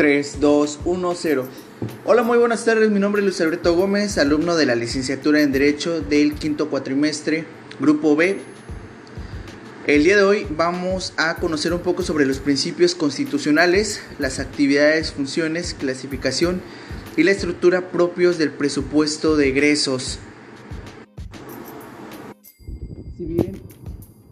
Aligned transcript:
3, 0.00 0.40
2, 0.40 0.80
1, 0.86 1.14
0. 1.14 1.46
Hola, 2.06 2.22
muy 2.22 2.38
buenas 2.38 2.64
tardes. 2.64 2.90
Mi 2.90 2.98
nombre 2.98 3.20
es 3.20 3.26
Luis 3.26 3.40
Alberto 3.42 3.74
Gómez, 3.74 4.16
alumno 4.16 4.56
de 4.56 4.64
la 4.64 4.74
licenciatura 4.74 5.42
en 5.42 5.52
Derecho 5.52 6.00
del 6.00 6.32
quinto 6.32 6.70
cuatrimestre, 6.70 7.44
Grupo 7.80 8.16
B. 8.16 8.38
El 9.86 10.02
día 10.04 10.16
de 10.16 10.22
hoy 10.22 10.46
vamos 10.56 11.12
a 11.18 11.36
conocer 11.36 11.74
un 11.74 11.80
poco 11.80 12.02
sobre 12.02 12.24
los 12.24 12.38
principios 12.38 12.94
constitucionales, 12.94 14.00
las 14.18 14.38
actividades, 14.38 15.12
funciones, 15.12 15.74
clasificación 15.74 16.62
y 17.18 17.22
la 17.22 17.32
estructura 17.32 17.90
propios 17.90 18.38
del 18.38 18.52
presupuesto 18.52 19.36
de 19.36 19.48
egresos. 19.48 20.18
Si 23.18 23.24
bien, 23.26 23.60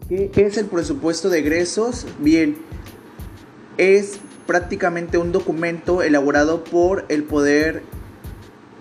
¿qué 0.09 0.47
es 0.47 0.57
el 0.57 0.65
presupuesto 0.65 1.29
de 1.29 1.37
egresos? 1.37 2.07
Bien, 2.17 2.57
es 3.77 4.17
prácticamente 4.49 5.19
un 5.19 5.31
documento 5.31 6.01
elaborado 6.01 6.63
por 6.63 7.05
el 7.09 7.21
Poder 7.21 7.83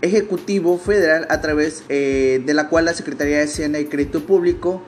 Ejecutivo 0.00 0.78
Federal 0.78 1.26
a 1.28 1.42
través 1.42 1.84
eh, 1.90 2.42
de 2.46 2.54
la 2.54 2.70
cual 2.70 2.86
la 2.86 2.94
Secretaría 2.94 3.36
de 3.36 3.42
Hacienda 3.42 3.78
y 3.78 3.84
Crédito 3.84 4.24
Público 4.24 4.80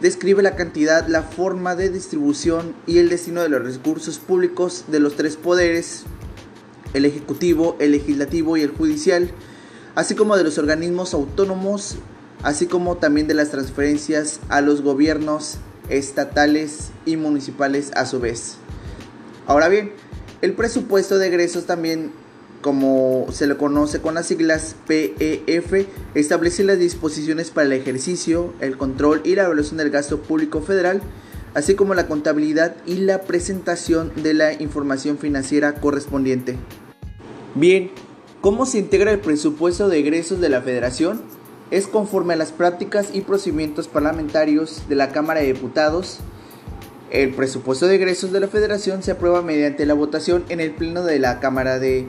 describe 0.00 0.40
la 0.44 0.54
cantidad, 0.54 1.08
la 1.08 1.24
forma 1.24 1.74
de 1.74 1.90
distribución 1.90 2.76
y 2.86 2.98
el 2.98 3.08
destino 3.08 3.42
de 3.42 3.48
los 3.48 3.64
recursos 3.64 4.20
públicos 4.20 4.84
de 4.86 5.00
los 5.00 5.16
tres 5.16 5.36
poderes, 5.36 6.04
el 6.94 7.06
Ejecutivo, 7.06 7.76
el 7.80 7.90
Legislativo 7.90 8.56
y 8.56 8.62
el 8.62 8.70
Judicial, 8.70 9.32
así 9.96 10.14
como 10.14 10.36
de 10.36 10.44
los 10.44 10.58
organismos 10.58 11.12
autónomos, 11.12 11.96
así 12.44 12.66
como 12.66 12.98
también 12.98 13.26
de 13.26 13.34
las 13.34 13.50
transferencias 13.50 14.38
a 14.48 14.60
los 14.60 14.80
gobiernos 14.82 15.56
estatales 15.88 16.90
y 17.04 17.16
municipales 17.16 17.90
a 17.96 18.06
su 18.06 18.20
vez. 18.20 18.58
Ahora 19.48 19.68
bien, 19.68 19.90
el 20.42 20.54
presupuesto 20.54 21.18
de 21.18 21.26
egresos 21.26 21.66
también, 21.66 22.10
como 22.62 23.26
se 23.30 23.46
le 23.46 23.56
conoce 23.56 24.00
con 24.00 24.14
las 24.14 24.26
siglas 24.26 24.74
PEF, 24.86 25.86
establece 26.14 26.64
las 26.64 26.78
disposiciones 26.78 27.50
para 27.50 27.66
el 27.66 27.72
ejercicio, 27.72 28.52
el 28.60 28.76
control 28.76 29.20
y 29.24 29.34
la 29.34 29.44
evaluación 29.44 29.76
del 29.78 29.90
gasto 29.90 30.20
público 30.20 30.62
federal, 30.62 31.02
así 31.54 31.74
como 31.74 31.94
la 31.94 32.06
contabilidad 32.06 32.76
y 32.86 32.96
la 32.96 33.22
presentación 33.22 34.12
de 34.22 34.34
la 34.34 34.52
información 34.54 35.18
financiera 35.18 35.74
correspondiente. 35.74 36.56
Bien, 37.54 37.90
¿cómo 38.40 38.64
se 38.64 38.78
integra 38.78 39.10
el 39.10 39.20
presupuesto 39.20 39.88
de 39.88 39.98
egresos 39.98 40.40
de 40.40 40.48
la 40.48 40.62
Federación? 40.62 41.20
Es 41.70 41.86
conforme 41.86 42.34
a 42.34 42.36
las 42.36 42.52
prácticas 42.52 43.08
y 43.12 43.20
procedimientos 43.20 43.88
parlamentarios 43.88 44.82
de 44.88 44.96
la 44.96 45.10
Cámara 45.10 45.40
de 45.40 45.52
Diputados, 45.52 46.20
el 47.10 47.34
presupuesto 47.34 47.86
de 47.86 47.96
egresos 47.96 48.32
de 48.32 48.40
la 48.40 48.48
Federación 48.48 49.02
se 49.02 49.10
aprueba 49.12 49.42
mediante 49.42 49.84
la 49.84 49.94
votación 49.94 50.44
en 50.48 50.60
el 50.60 50.70
Pleno 50.72 51.02
de 51.02 51.18
la 51.18 51.40
Cámara 51.40 51.78
de, 51.78 52.06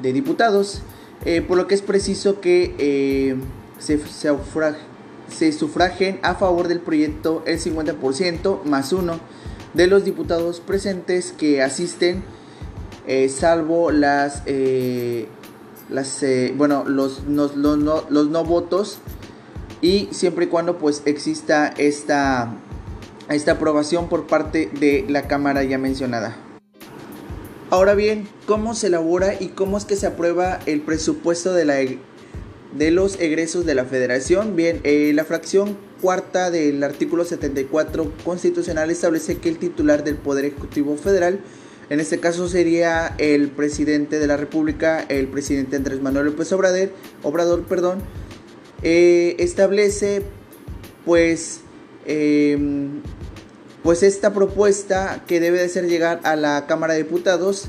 Diputados, 0.00 0.82
eh, 1.24 1.42
por 1.42 1.56
lo 1.56 1.66
que 1.66 1.74
es 1.74 1.82
preciso 1.82 2.40
que 2.40 2.74
eh, 2.78 3.36
se, 3.78 4.00
se, 5.28 5.52
sufragen 5.52 6.18
a 6.22 6.34
favor 6.34 6.66
del 6.66 6.80
proyecto 6.80 7.42
el 7.46 7.60
50% 7.60 8.64
más 8.64 8.92
uno 8.92 9.20
de 9.74 9.86
los 9.86 10.04
diputados 10.04 10.60
presentes 10.60 11.32
que 11.32 11.62
asisten, 11.62 12.24
eh, 13.06 13.28
salvo 13.28 13.92
las, 13.92 14.42
bueno, 16.56 16.84
los, 16.84 17.24
no, 17.24 17.48
los 18.08 18.28
no 18.28 18.44
votos 18.44 18.98
y 19.80 20.08
siempre 20.10 20.46
y 20.46 20.48
cuando 20.48 20.78
pues 20.78 21.02
exista 21.06 21.68
esta 21.76 22.56
esta 23.34 23.52
aprobación 23.52 24.08
por 24.08 24.26
parte 24.26 24.70
de 24.78 25.04
la 25.08 25.28
Cámara 25.28 25.64
ya 25.64 25.78
mencionada. 25.78 26.36
Ahora 27.70 27.94
bien, 27.94 28.28
¿cómo 28.46 28.74
se 28.74 28.88
elabora 28.88 29.34
y 29.40 29.48
cómo 29.48 29.78
es 29.78 29.86
que 29.86 29.96
se 29.96 30.06
aprueba 30.06 30.58
el 30.66 30.82
presupuesto 30.82 31.54
de, 31.54 31.64
la, 31.64 31.80
e, 31.80 31.98
de 32.76 32.90
los 32.90 33.18
egresos 33.18 33.64
de 33.64 33.74
la 33.74 33.86
Federación? 33.86 34.56
Bien, 34.56 34.80
eh, 34.84 35.12
la 35.14 35.24
fracción 35.24 35.78
cuarta 36.02 36.50
del 36.50 36.84
artículo 36.84 37.24
74 37.24 38.12
constitucional 38.24 38.90
establece 38.90 39.38
que 39.38 39.48
el 39.48 39.56
titular 39.56 40.04
del 40.04 40.16
Poder 40.16 40.44
Ejecutivo 40.44 40.98
Federal, 40.98 41.40
en 41.88 42.00
este 42.00 42.20
caso 42.20 42.46
sería 42.46 43.14
el 43.16 43.48
presidente 43.48 44.18
de 44.18 44.26
la 44.26 44.36
República, 44.36 45.06
el 45.08 45.28
presidente 45.28 45.76
Andrés 45.76 46.02
Manuel 46.02 46.26
López 46.26 46.52
Obrador, 46.52 46.90
Obrador 47.22 47.62
perdón, 47.62 48.00
eh, 48.82 49.36
establece 49.38 50.22
pues 51.06 51.60
em, 52.04 53.00
pues 53.82 54.02
esta 54.02 54.32
propuesta 54.32 55.24
que 55.26 55.40
debe 55.40 55.60
de 55.60 55.68
ser 55.68 55.88
llegar 55.88 56.20
a 56.24 56.36
la 56.36 56.66
Cámara 56.66 56.94
de 56.94 57.02
Diputados 57.02 57.66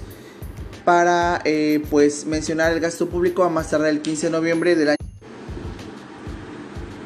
para 0.85 1.41
eh, 1.45 1.81
pues 1.89 2.25
mencionar 2.25 2.71
el 2.73 2.79
gasto 2.79 3.09
público 3.09 3.43
a 3.43 3.49
más 3.49 3.69
tardar 3.69 3.89
el 3.89 4.01
15 4.01 4.27
de 4.27 4.31
noviembre 4.31 4.75
del 4.75 4.89
año. 4.89 4.97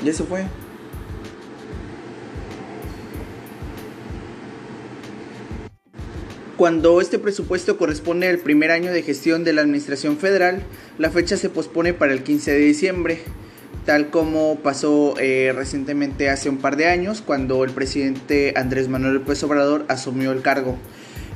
Y 0.03 0.09
eso 0.09 0.25
fue. 0.25 0.45
Cuando 6.57 6.99
este 7.01 7.19
presupuesto 7.19 7.77
corresponde 7.77 8.27
al 8.27 8.39
primer 8.39 8.71
año 8.71 8.91
de 8.91 9.03
gestión 9.03 9.43
de 9.43 9.53
la 9.53 9.61
Administración 9.61 10.17
Federal, 10.17 10.63
la 10.97 11.11
fecha 11.11 11.37
se 11.37 11.49
pospone 11.49 11.93
para 11.93 12.13
el 12.13 12.23
15 12.23 12.51
de 12.51 12.59
diciembre 12.59 13.21
tal 13.87 14.09
como 14.09 14.59
pasó 14.59 15.15
eh, 15.17 15.53
recientemente 15.55 16.29
hace 16.29 16.49
un 16.49 16.57
par 16.57 16.75
de 16.75 16.87
años 16.87 17.23
cuando 17.25 17.63
el 17.63 17.71
presidente 17.71 18.53
Andrés 18.57 18.89
Manuel 18.89 19.13
López 19.13 19.41
Obrador 19.43 19.85
asumió 19.87 20.33
el 20.33 20.41
cargo. 20.41 20.77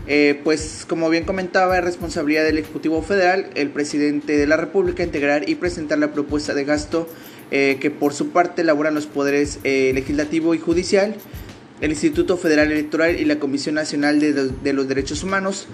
Eh, 0.06 0.42
pues 0.44 0.86
como 0.86 1.10
bien 1.10 1.24
comentaba, 1.24 1.78
es 1.78 1.84
responsabilidad 1.86 2.44
del 2.44 2.58
Ejecutivo 2.58 3.02
Federal, 3.04 3.50
el 3.56 3.70
presidente 3.70 4.36
de 4.36 4.48
la 4.48 4.58
República, 4.58 5.02
integrar 5.02 5.48
y 5.48 5.56
presentar 5.56 5.98
la 5.98 6.12
propuesta 6.12 6.54
de 6.54 6.66
gasto 6.66 7.08
eh, 7.52 7.78
que 7.80 7.90
por 7.90 8.14
su 8.14 8.32
parte 8.32 8.64
elaboran 8.64 8.96
los 8.96 9.06
poderes 9.06 9.60
legislativo 9.64 10.54
y 10.54 10.60
judicial, 10.60 11.16
el 11.80 11.92
Instituto 11.92 12.36
Federal 12.36 12.70
Electoral 12.70 13.18
y 13.18 13.24
la 13.24 13.40
Comisión 13.40 13.76
Nacional 13.76 14.20
de, 14.20 14.34
de 14.34 14.74
los 14.74 14.90
Derechos 14.90 15.24
Humanos, 15.24 15.68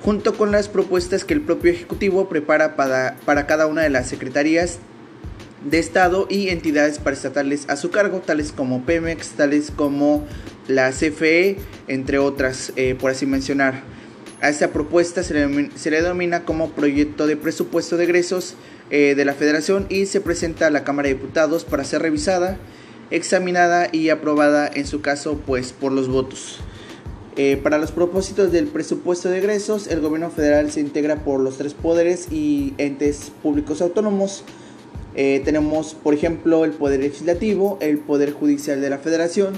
junto 0.00 0.34
con 0.34 0.52
las 0.52 0.68
propuestas 0.68 1.24
que 1.24 1.34
el 1.34 1.40
propio 1.40 1.72
Ejecutivo 1.72 2.28
prepara 2.28 2.76
para, 2.76 3.16
para 3.24 3.48
cada 3.48 3.66
una 3.66 3.82
de 3.82 3.90
las 3.90 4.08
secretarías 4.08 4.78
de 5.64 5.78
Estado 5.78 6.26
y 6.30 6.48
entidades 6.48 6.98
paraestatales 6.98 7.68
a 7.68 7.76
su 7.76 7.90
cargo, 7.90 8.20
tales 8.20 8.52
como 8.52 8.84
Pemex, 8.84 9.30
tales 9.30 9.70
como 9.74 10.26
la 10.68 10.90
CFE, 10.90 11.58
entre 11.88 12.18
otras, 12.18 12.72
eh, 12.76 12.94
por 12.98 13.10
así 13.10 13.26
mencionar. 13.26 13.82
A 14.40 14.48
esta 14.48 14.68
propuesta 14.68 15.22
se 15.22 15.34
le, 15.34 16.02
denomina 16.02 16.44
como 16.44 16.70
proyecto 16.70 17.26
de 17.26 17.36
presupuesto 17.36 17.98
de 17.98 18.04
egresos 18.04 18.54
eh, 18.90 19.14
de 19.14 19.24
la 19.26 19.34
Federación 19.34 19.86
y 19.90 20.06
se 20.06 20.22
presenta 20.22 20.68
a 20.68 20.70
la 20.70 20.82
Cámara 20.82 21.08
de 21.08 21.14
Diputados 21.14 21.64
para 21.64 21.84
ser 21.84 22.00
revisada, 22.00 22.56
examinada 23.10 23.88
y 23.92 24.08
aprobada 24.08 24.70
en 24.72 24.86
su 24.86 25.02
caso 25.02 25.38
pues 25.44 25.72
por 25.72 25.92
los 25.92 26.08
votos. 26.08 26.60
Eh, 27.36 27.58
para 27.62 27.78
los 27.78 27.92
propósitos 27.92 28.50
del 28.50 28.66
presupuesto 28.66 29.28
de 29.28 29.38
egresos, 29.38 29.88
el 29.88 30.00
gobierno 30.00 30.30
federal 30.30 30.70
se 30.70 30.80
integra 30.80 31.16
por 31.16 31.40
los 31.40 31.58
tres 31.58 31.74
poderes 31.74 32.28
y 32.32 32.74
entes 32.78 33.32
públicos 33.42 33.80
autónomos, 33.82 34.44
eh, 35.14 35.42
tenemos, 35.44 35.94
por 35.94 36.14
ejemplo, 36.14 36.64
el 36.64 36.72
Poder 36.72 37.00
Legislativo, 37.00 37.78
el 37.80 37.98
Poder 37.98 38.32
Judicial 38.32 38.80
de 38.80 38.90
la 38.90 38.98
Federación, 38.98 39.54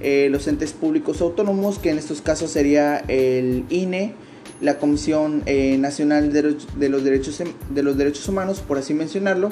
eh, 0.00 0.28
los 0.30 0.46
entes 0.48 0.72
públicos 0.72 1.20
autónomos, 1.20 1.78
que 1.78 1.90
en 1.90 1.98
estos 1.98 2.22
casos 2.22 2.50
sería 2.50 2.98
el 3.08 3.64
INE, 3.68 4.14
la 4.60 4.78
Comisión 4.78 5.42
eh, 5.44 5.76
Nacional 5.78 6.32
de 6.32 6.42
los, 6.88 7.04
Derechos, 7.04 7.42
de 7.70 7.82
los 7.82 7.96
Derechos 7.98 8.26
Humanos, 8.28 8.62
por 8.66 8.78
así 8.78 8.94
mencionarlo, 8.94 9.50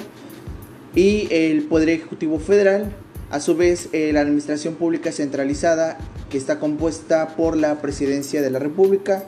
y 0.95 1.29
el 1.31 1.65
Poder 1.65 1.91
Ejecutivo 1.91 2.39
Federal, 2.39 2.95
a 3.31 3.41
su 3.41 3.57
vez 3.57 3.89
la 3.93 4.21
Administración 4.21 4.75
Pública 4.75 5.11
Centralizada, 5.11 5.99
que 6.31 6.39
está 6.39 6.61
compuesta 6.61 7.35
por 7.37 7.57
la 7.57 7.81
Presidencia 7.81 8.41
de 8.41 8.51
la 8.51 8.61
República, 8.61 9.25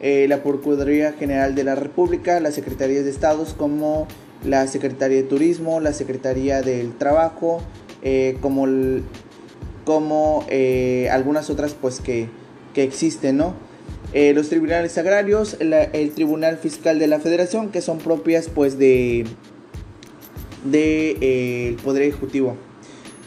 la 0.00 0.42
Procuraduría 0.42 1.12
General 1.12 1.54
de 1.54 1.62
la 1.62 1.76
República, 1.76 2.40
las 2.40 2.54
Secretarías 2.54 3.04
de 3.04 3.10
Estados 3.10 3.54
como 3.54 4.08
la 4.44 4.66
Secretaría 4.66 5.18
de 5.18 5.22
Turismo, 5.24 5.80
la 5.80 5.92
Secretaría 5.92 6.62
del 6.62 6.92
Trabajo, 6.96 7.62
eh, 8.02 8.36
como, 8.40 8.66
como 9.84 10.44
eh, 10.48 11.08
algunas 11.10 11.50
otras 11.50 11.74
pues 11.74 12.00
que, 12.00 12.28
existen, 12.76 13.36
¿no? 13.36 13.54
Eh, 14.12 14.32
los 14.34 14.48
tribunales 14.48 14.96
agrarios, 14.98 15.56
el 15.60 16.10
Tribunal 16.12 16.58
Fiscal 16.58 16.98
de 16.98 17.06
la 17.06 17.18
Federación, 17.18 17.70
que 17.70 17.80
son 17.80 17.98
propias 17.98 18.48
pues 18.48 18.78
de 18.78 19.26
del 20.64 21.76
Poder 21.76 22.02
Ejecutivo. 22.02 22.56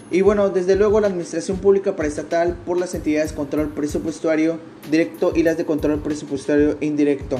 Y 0.09 0.21
bueno, 0.21 0.49
desde 0.49 0.75
luego 0.75 1.01
la 1.01 1.07
Administración 1.07 1.57
Pública 1.57 1.95
Paraestatal 1.95 2.55
por 2.65 2.77
las 2.77 2.95
entidades 2.95 3.31
de 3.31 3.35
control 3.35 3.69
presupuestario 3.69 4.59
directo 4.89 5.33
y 5.35 5.43
las 5.43 5.57
de 5.57 5.65
control 5.65 6.01
presupuestario 6.01 6.77
indirecto. 6.79 7.39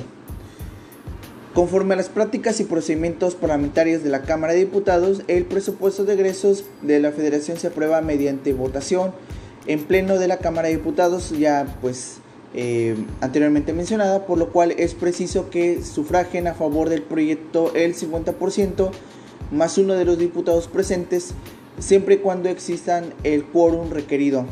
Conforme 1.57 1.95
a 1.95 1.97
las 1.97 2.09
prácticas 2.09 2.59
y 2.59 2.65
procedimientos 2.65 3.33
parlamentarios 3.33 4.03
de 4.03 4.11
la 4.11 4.21
Cámara 4.21 4.53
de 4.53 4.59
Diputados, 4.59 5.23
el 5.27 5.43
presupuesto 5.45 6.05
de 6.05 6.13
egresos 6.13 6.65
de 6.83 6.99
la 6.99 7.11
Federación 7.11 7.57
se 7.57 7.65
aprueba 7.65 7.99
mediante 8.01 8.53
votación 8.53 9.11
en 9.65 9.83
pleno 9.83 10.19
de 10.19 10.27
la 10.27 10.37
Cámara 10.37 10.67
de 10.67 10.75
Diputados, 10.75 11.31
ya 11.31 11.65
pues 11.81 12.17
eh, 12.53 12.95
anteriormente 13.21 13.73
mencionada, 13.73 14.27
por 14.27 14.37
lo 14.37 14.51
cual 14.51 14.69
es 14.77 14.93
preciso 14.93 15.49
que 15.49 15.81
sufragen 15.81 16.45
a 16.45 16.53
favor 16.53 16.89
del 16.89 17.01
proyecto 17.01 17.73
el 17.73 17.95
50% 17.95 18.91
más 19.49 19.79
uno 19.79 19.95
de 19.95 20.05
los 20.05 20.19
diputados 20.19 20.67
presentes, 20.67 21.31
siempre 21.79 22.15
y 22.15 22.17
cuando 22.19 22.49
existan 22.49 23.15
el 23.23 23.43
quórum 23.43 23.89
requerido. 23.89 24.45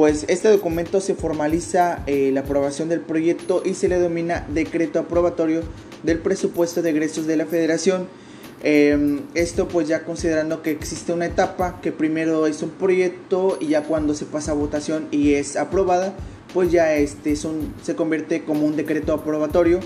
Pues 0.00 0.24
este 0.28 0.48
documento 0.48 1.02
se 1.02 1.14
formaliza 1.14 2.02
eh, 2.06 2.30
la 2.32 2.40
aprobación 2.40 2.88
del 2.88 3.00
proyecto 3.00 3.60
y 3.66 3.74
se 3.74 3.86
le 3.86 3.96
denomina 3.98 4.46
decreto 4.48 4.98
aprobatorio 4.98 5.60
del 6.04 6.20
presupuesto 6.20 6.80
de 6.80 6.88
egresos 6.88 7.26
de 7.26 7.36
la 7.36 7.44
federación. 7.44 8.08
Em, 8.62 9.20
esto 9.34 9.68
pues 9.68 9.88
ya 9.88 10.04
considerando 10.04 10.62
que 10.62 10.70
existe 10.70 11.12
una 11.12 11.26
etapa 11.26 11.82
que 11.82 11.92
primero 11.92 12.46
es 12.46 12.62
un 12.62 12.70
proyecto 12.70 13.58
y 13.60 13.66
ya 13.66 13.82
cuando 13.82 14.14
se 14.14 14.24
pasa 14.24 14.52
a 14.52 14.54
votación 14.54 15.06
y 15.10 15.34
es 15.34 15.58
aprobada, 15.58 16.14
pues 16.54 16.72
ya 16.72 16.94
este 16.94 17.36
se 17.36 17.94
convierte 17.94 18.42
como 18.44 18.64
un 18.64 18.76
decreto 18.76 19.12
aprobatorio 19.12 19.80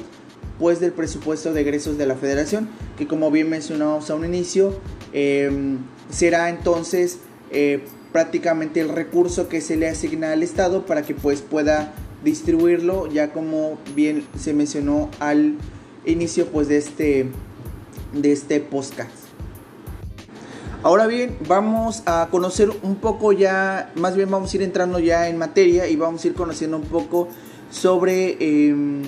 pues 0.61 0.79
del 0.79 0.93
presupuesto 0.93 1.53
de 1.53 1.63
egresos 1.63 1.99
de 1.99 2.07
la 2.07 2.15
federación, 2.15 2.69
que 2.97 3.09
como 3.09 3.33
bien 3.33 3.51
mencionamos 3.51 4.09
a 4.11 4.15
un 4.15 4.25
inicio, 4.25 4.79
em, 5.13 5.79
será 6.09 6.51
entonces 6.51 7.19
eh, 7.51 7.83
prácticamente 8.15 8.79
el 8.79 8.91
recurso 8.91 9.49
que 9.49 9.61
se 9.61 9.75
le 9.75 9.89
asigna 9.89 10.31
al 10.31 10.45
Estado 10.45 10.87
para 10.87 11.03
que 11.03 11.17
pues 11.17 11.43
pueda 11.43 11.93
distribuirlo, 12.23 13.09
ya 13.09 13.33
como 13.33 13.77
bien 13.97 14.25
se 14.39 14.55
mencionó 14.55 15.11
al 15.19 15.57
inicio 16.07 16.47
pues 16.47 16.69
de 16.69 16.77
este, 16.77 17.27
de 18.13 18.31
este 18.31 18.61
podcast. 18.61 19.11
Ahora 20.85 21.09
bien, 21.09 21.37
vamos 21.49 22.05
a 22.07 22.29
conocer 22.31 22.71
un 22.85 22.95
poco 22.95 23.33
ya, 23.33 23.91
más 23.97 24.15
bien 24.15 24.31
vamos 24.31 24.53
a 24.53 24.57
ir 24.59 24.63
entrando 24.63 25.01
ya 25.01 25.29
en 25.29 25.37
materia 25.37 25.89
y 25.89 25.97
vamos 25.97 26.23
a 26.23 26.29
ir 26.29 26.35
conociendo 26.35 26.77
un 26.77 26.85
poco 26.85 27.27
sobre 27.73 28.37
em, 28.39 29.03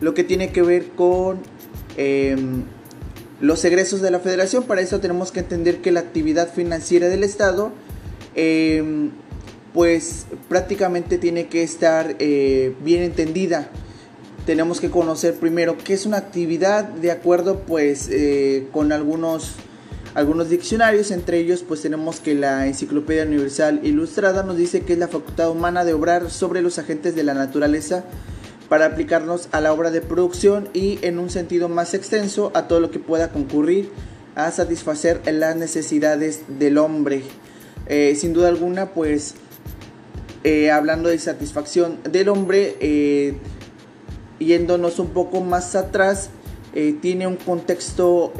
lo 0.00 0.14
que 0.14 0.24
tiene 0.24 0.52
que 0.52 0.62
ver 0.62 0.88
con 0.92 1.40
em, 1.98 2.62
los 3.42 3.62
egresos 3.66 4.00
de 4.00 4.10
la 4.10 4.20
federación. 4.20 4.62
Para 4.62 4.80
eso 4.80 5.00
tenemos 5.00 5.32
que 5.32 5.40
entender 5.40 5.82
que 5.82 5.92
la 5.92 6.00
actividad 6.00 6.50
financiera 6.50 7.10
del 7.10 7.24
Estado, 7.24 7.72
em, 8.38 9.10
pues 9.74 10.26
prácticamente 10.48 11.18
tiene 11.18 11.48
que 11.48 11.62
estar 11.62 12.16
eh, 12.20 12.74
bien 12.84 13.02
entendida. 13.02 13.68
Tenemos 14.46 14.80
que 14.80 14.90
conocer 14.90 15.34
primero 15.34 15.76
qué 15.76 15.92
es 15.92 16.06
una 16.06 16.18
actividad 16.18 16.84
de 16.84 17.10
acuerdo 17.10 17.60
pues 17.66 18.08
eh, 18.10 18.68
con 18.72 18.92
algunos 18.92 19.56
algunos 20.14 20.48
diccionarios, 20.48 21.10
entre 21.10 21.38
ellos 21.38 21.64
pues 21.66 21.82
tenemos 21.82 22.20
que 22.20 22.34
la 22.34 22.66
Enciclopedia 22.66 23.24
Universal 23.24 23.80
Ilustrada 23.82 24.42
nos 24.42 24.56
dice 24.56 24.80
que 24.80 24.94
es 24.94 24.98
la 24.98 25.08
facultad 25.08 25.50
humana 25.50 25.84
de 25.84 25.92
obrar 25.92 26.30
sobre 26.30 26.62
los 26.62 26.78
agentes 26.78 27.14
de 27.14 27.24
la 27.24 27.34
naturaleza 27.34 28.04
para 28.68 28.86
aplicarnos 28.86 29.48
a 29.52 29.60
la 29.60 29.72
obra 29.72 29.90
de 29.90 30.00
producción 30.00 30.68
y 30.72 30.98
en 31.02 31.18
un 31.18 31.30
sentido 31.30 31.68
más 31.68 31.94
extenso 31.94 32.50
a 32.54 32.68
todo 32.68 32.80
lo 32.80 32.90
que 32.90 32.98
pueda 32.98 33.30
concurrir 33.30 33.90
a 34.34 34.50
satisfacer 34.50 35.20
las 35.32 35.56
necesidades 35.56 36.42
del 36.58 36.78
hombre. 36.78 37.22
Eh, 37.88 38.14
sin 38.16 38.34
duda 38.34 38.48
alguna, 38.48 38.90
pues 38.90 39.34
eh, 40.44 40.70
hablando 40.70 41.08
de 41.08 41.18
satisfacción 41.18 41.98
del 42.10 42.28
hombre, 42.28 42.76
eh, 42.80 43.34
yéndonos 44.38 44.98
un 44.98 45.08
poco 45.08 45.40
más 45.40 45.74
atrás, 45.74 46.30
tiene 47.00 47.26
un 47.26 47.34
contexto 47.34 48.32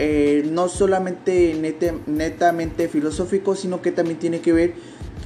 no 0.53 0.69
solamente 0.69 1.57
netamente 2.07 2.87
filosófico, 2.87 3.57
sino 3.57 3.83
que 3.83 3.91
también 3.91 4.21
tiene 4.21 4.41
que 4.41 4.53
ver 4.53 4.75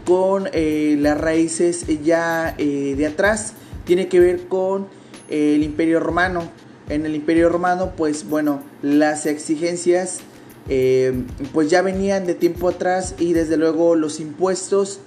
con 0.06 0.44
las 0.44 1.20
raíces 1.20 1.84
ya 2.02 2.54
de 2.56 3.06
atrás 3.06 3.52
tiene 3.84 4.08
que 4.08 4.20
ver 4.20 4.46
con 4.48 4.86
el 5.28 5.62
Imperio 5.62 6.00
Romano. 6.00 6.48
En 6.88 7.06
el 7.06 7.14
Imperio 7.14 7.48
Romano, 7.48 7.92
pues 7.96 8.28
bueno, 8.28 8.62
las 8.82 9.26
exigencias 9.26 10.20
eh, 10.68 11.12
pues 11.52 11.70
ya 11.70 11.82
venían 11.82 12.26
de 12.26 12.34
tiempo 12.34 12.68
atrás 12.68 13.14
y 13.18 13.32
desde 13.32 13.56
luego 13.56 13.94
los 13.94 14.20
impuestos 14.20 15.00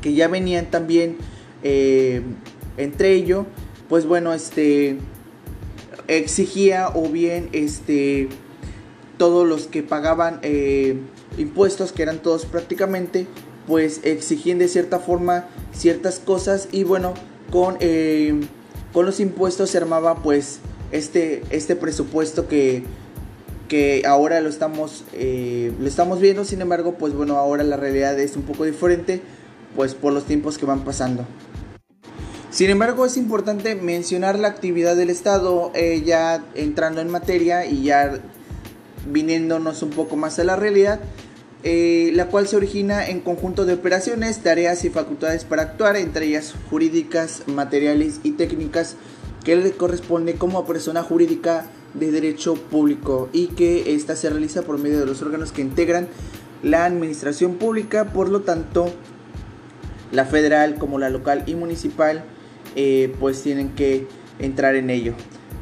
que 0.00 0.14
ya 0.14 0.28
venían 0.28 0.70
también 0.70 1.16
eh, 1.62 2.22
entre 2.76 3.12
ellos, 3.12 3.46
pues 3.88 4.06
bueno, 4.06 4.34
este 4.34 4.98
exigía 6.06 6.88
o 6.94 7.08
bien 7.08 7.48
este 7.52 8.28
todos 9.16 9.46
los 9.46 9.66
que 9.68 9.82
pagaban 9.82 10.40
impuestos, 11.38 11.92
que 11.92 12.02
eran 12.02 12.18
todos 12.18 12.46
prácticamente, 12.46 13.26
pues 13.66 14.00
exigían 14.04 14.58
de 14.58 14.68
cierta 14.68 14.98
forma 14.98 15.46
ciertas 15.72 16.18
cosas 16.18 16.68
y 16.72 16.84
bueno, 16.84 17.14
con, 17.50 17.76
eh, 17.80 18.40
con 18.92 19.06
los 19.06 19.20
impuestos 19.20 19.70
se 19.70 19.78
armaba 19.78 20.22
pues 20.22 20.58
este, 20.92 21.42
este 21.50 21.76
presupuesto 21.76 22.48
que, 22.48 22.84
ahora 24.06 24.40
lo 24.40 24.48
estamos, 24.48 25.04
eh, 25.12 25.72
lo 25.78 25.86
estamos 25.86 26.20
viendo, 26.20 26.44
sin 26.44 26.60
embargo 26.60 26.94
pues 26.98 27.14
bueno, 27.14 27.36
ahora 27.36 27.64
la 27.64 27.76
realidad 27.76 28.18
es 28.18 28.36
un 28.36 28.42
poco 28.42 28.64
diferente 28.64 29.20
pues 29.74 29.94
por 29.94 30.12
los 30.12 30.24
tiempos 30.24 30.58
que 30.58 30.66
van 30.66 30.84
pasando. 30.84 31.26
Sin 32.50 32.70
embargo, 32.70 33.04
es 33.04 33.16
importante 33.16 33.74
mencionar 33.74 34.38
la 34.38 34.46
actividad 34.46 34.94
del 34.94 35.10
Estado, 35.10 35.72
eh, 35.74 36.02
ya 36.06 36.44
entrando 36.54 37.00
en 37.00 37.10
materia 37.10 37.66
y 37.66 37.82
ya 37.82 38.20
viniéndonos 39.08 39.82
un 39.82 39.90
poco 39.90 40.14
más 40.14 40.38
a 40.38 40.44
la 40.44 40.54
realidad. 40.54 41.00
Eh, 41.66 42.12
la 42.14 42.26
cual 42.26 42.46
se 42.46 42.56
origina 42.56 43.08
en 43.08 43.20
conjunto 43.20 43.64
de 43.64 43.72
operaciones, 43.72 44.38
tareas 44.40 44.84
y 44.84 44.90
facultades 44.90 45.44
para 45.44 45.62
actuar, 45.62 45.96
entre 45.96 46.26
ellas 46.26 46.54
jurídicas, 46.68 47.42
materiales 47.46 48.20
y 48.22 48.32
técnicas, 48.32 48.96
que 49.44 49.56
le 49.56 49.72
corresponde 49.72 50.34
como 50.34 50.66
persona 50.66 51.02
jurídica 51.02 51.66
de 51.94 52.10
derecho 52.10 52.54
público 52.54 53.28
y 53.32 53.48
que 53.48 53.94
ésta 53.94 54.16
se 54.16 54.30
realiza 54.30 54.62
por 54.62 54.78
medio 54.78 55.00
de 55.00 55.06
los 55.06 55.22
órganos 55.22 55.52
que 55.52 55.62
integran 55.62 56.08
la 56.62 56.84
administración 56.84 57.54
pública, 57.54 58.12
por 58.12 58.28
lo 58.28 58.40
tanto, 58.40 58.86
la 60.12 60.24
federal 60.24 60.76
como 60.76 60.98
la 60.98 61.10
local 61.10 61.44
y 61.46 61.54
municipal, 61.54 62.24
eh, 62.76 63.14
pues 63.20 63.42
tienen 63.42 63.70
que 63.70 64.06
entrar 64.38 64.74
en 64.74 64.90
ello. 64.90 65.14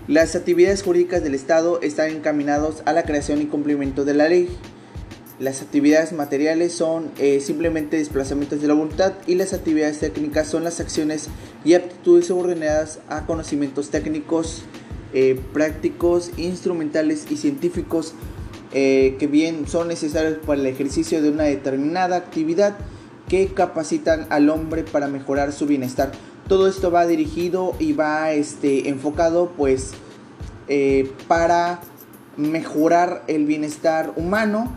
Las 0.09 0.35
actividades 0.35 0.83
jurídicas 0.83 1.23
del 1.23 1.35
Estado 1.35 1.81
están 1.81 2.11
encaminados 2.11 2.83
a 2.87 2.93
la 2.93 3.05
creación 3.05 3.41
y 3.41 3.47
cumplimiento 3.47 4.05
de 4.05 4.15
la 4.15 4.29
ley, 4.29 4.49
las 5.43 5.61
actividades 5.61 6.13
materiales 6.13 6.73
son 6.73 7.11
eh, 7.19 7.41
simplemente 7.41 7.97
desplazamientos 7.97 8.61
de 8.61 8.69
la 8.69 8.75
voluntad 8.75 9.15
y 9.27 9.35
las 9.35 9.53
actividades 9.53 9.99
técnicas 9.99 10.47
son 10.47 10.63
las 10.63 10.79
acciones 10.79 11.29
y 11.65 11.75
aptitudes 11.75 12.27
subordinadas 12.27 13.01
a 13.09 13.27
conocimientos 13.27 13.91
técnicos, 13.91 14.63
eh, 15.13 15.41
prácticos, 15.53 16.31
instrumentales 16.37 17.27
y 17.31 17.37
científicos 17.37 18.15
eh, 18.73 19.17
que 19.19 19.27
bien 19.27 19.67
son 19.67 19.89
necesarios 19.89 20.39
para 20.47 20.61
el 20.61 20.67
ejercicio 20.67 21.23
de 21.23 21.31
una 21.31 21.45
determinada 21.45 22.17
actividad 22.17 22.77
que 23.29 23.49
capacitan 23.49 24.27
al 24.31 24.51
hombre 24.51 24.83
para 24.83 25.09
mejorar 25.09 25.53
su 25.53 25.67
bienestar. 25.67 26.13
Todo 26.49 26.69
esto 26.69 26.91
va 26.91 27.07
dirigido 27.07 27.75
y 27.79 27.93
va 27.93 28.33
este, 28.33 28.89
enfocado 28.89 29.53
pues 29.57 29.93
para 31.29 31.81
mejorar 32.39 33.25
el 33.27 33.45
bienestar 33.45 34.15
humano 34.17 34.75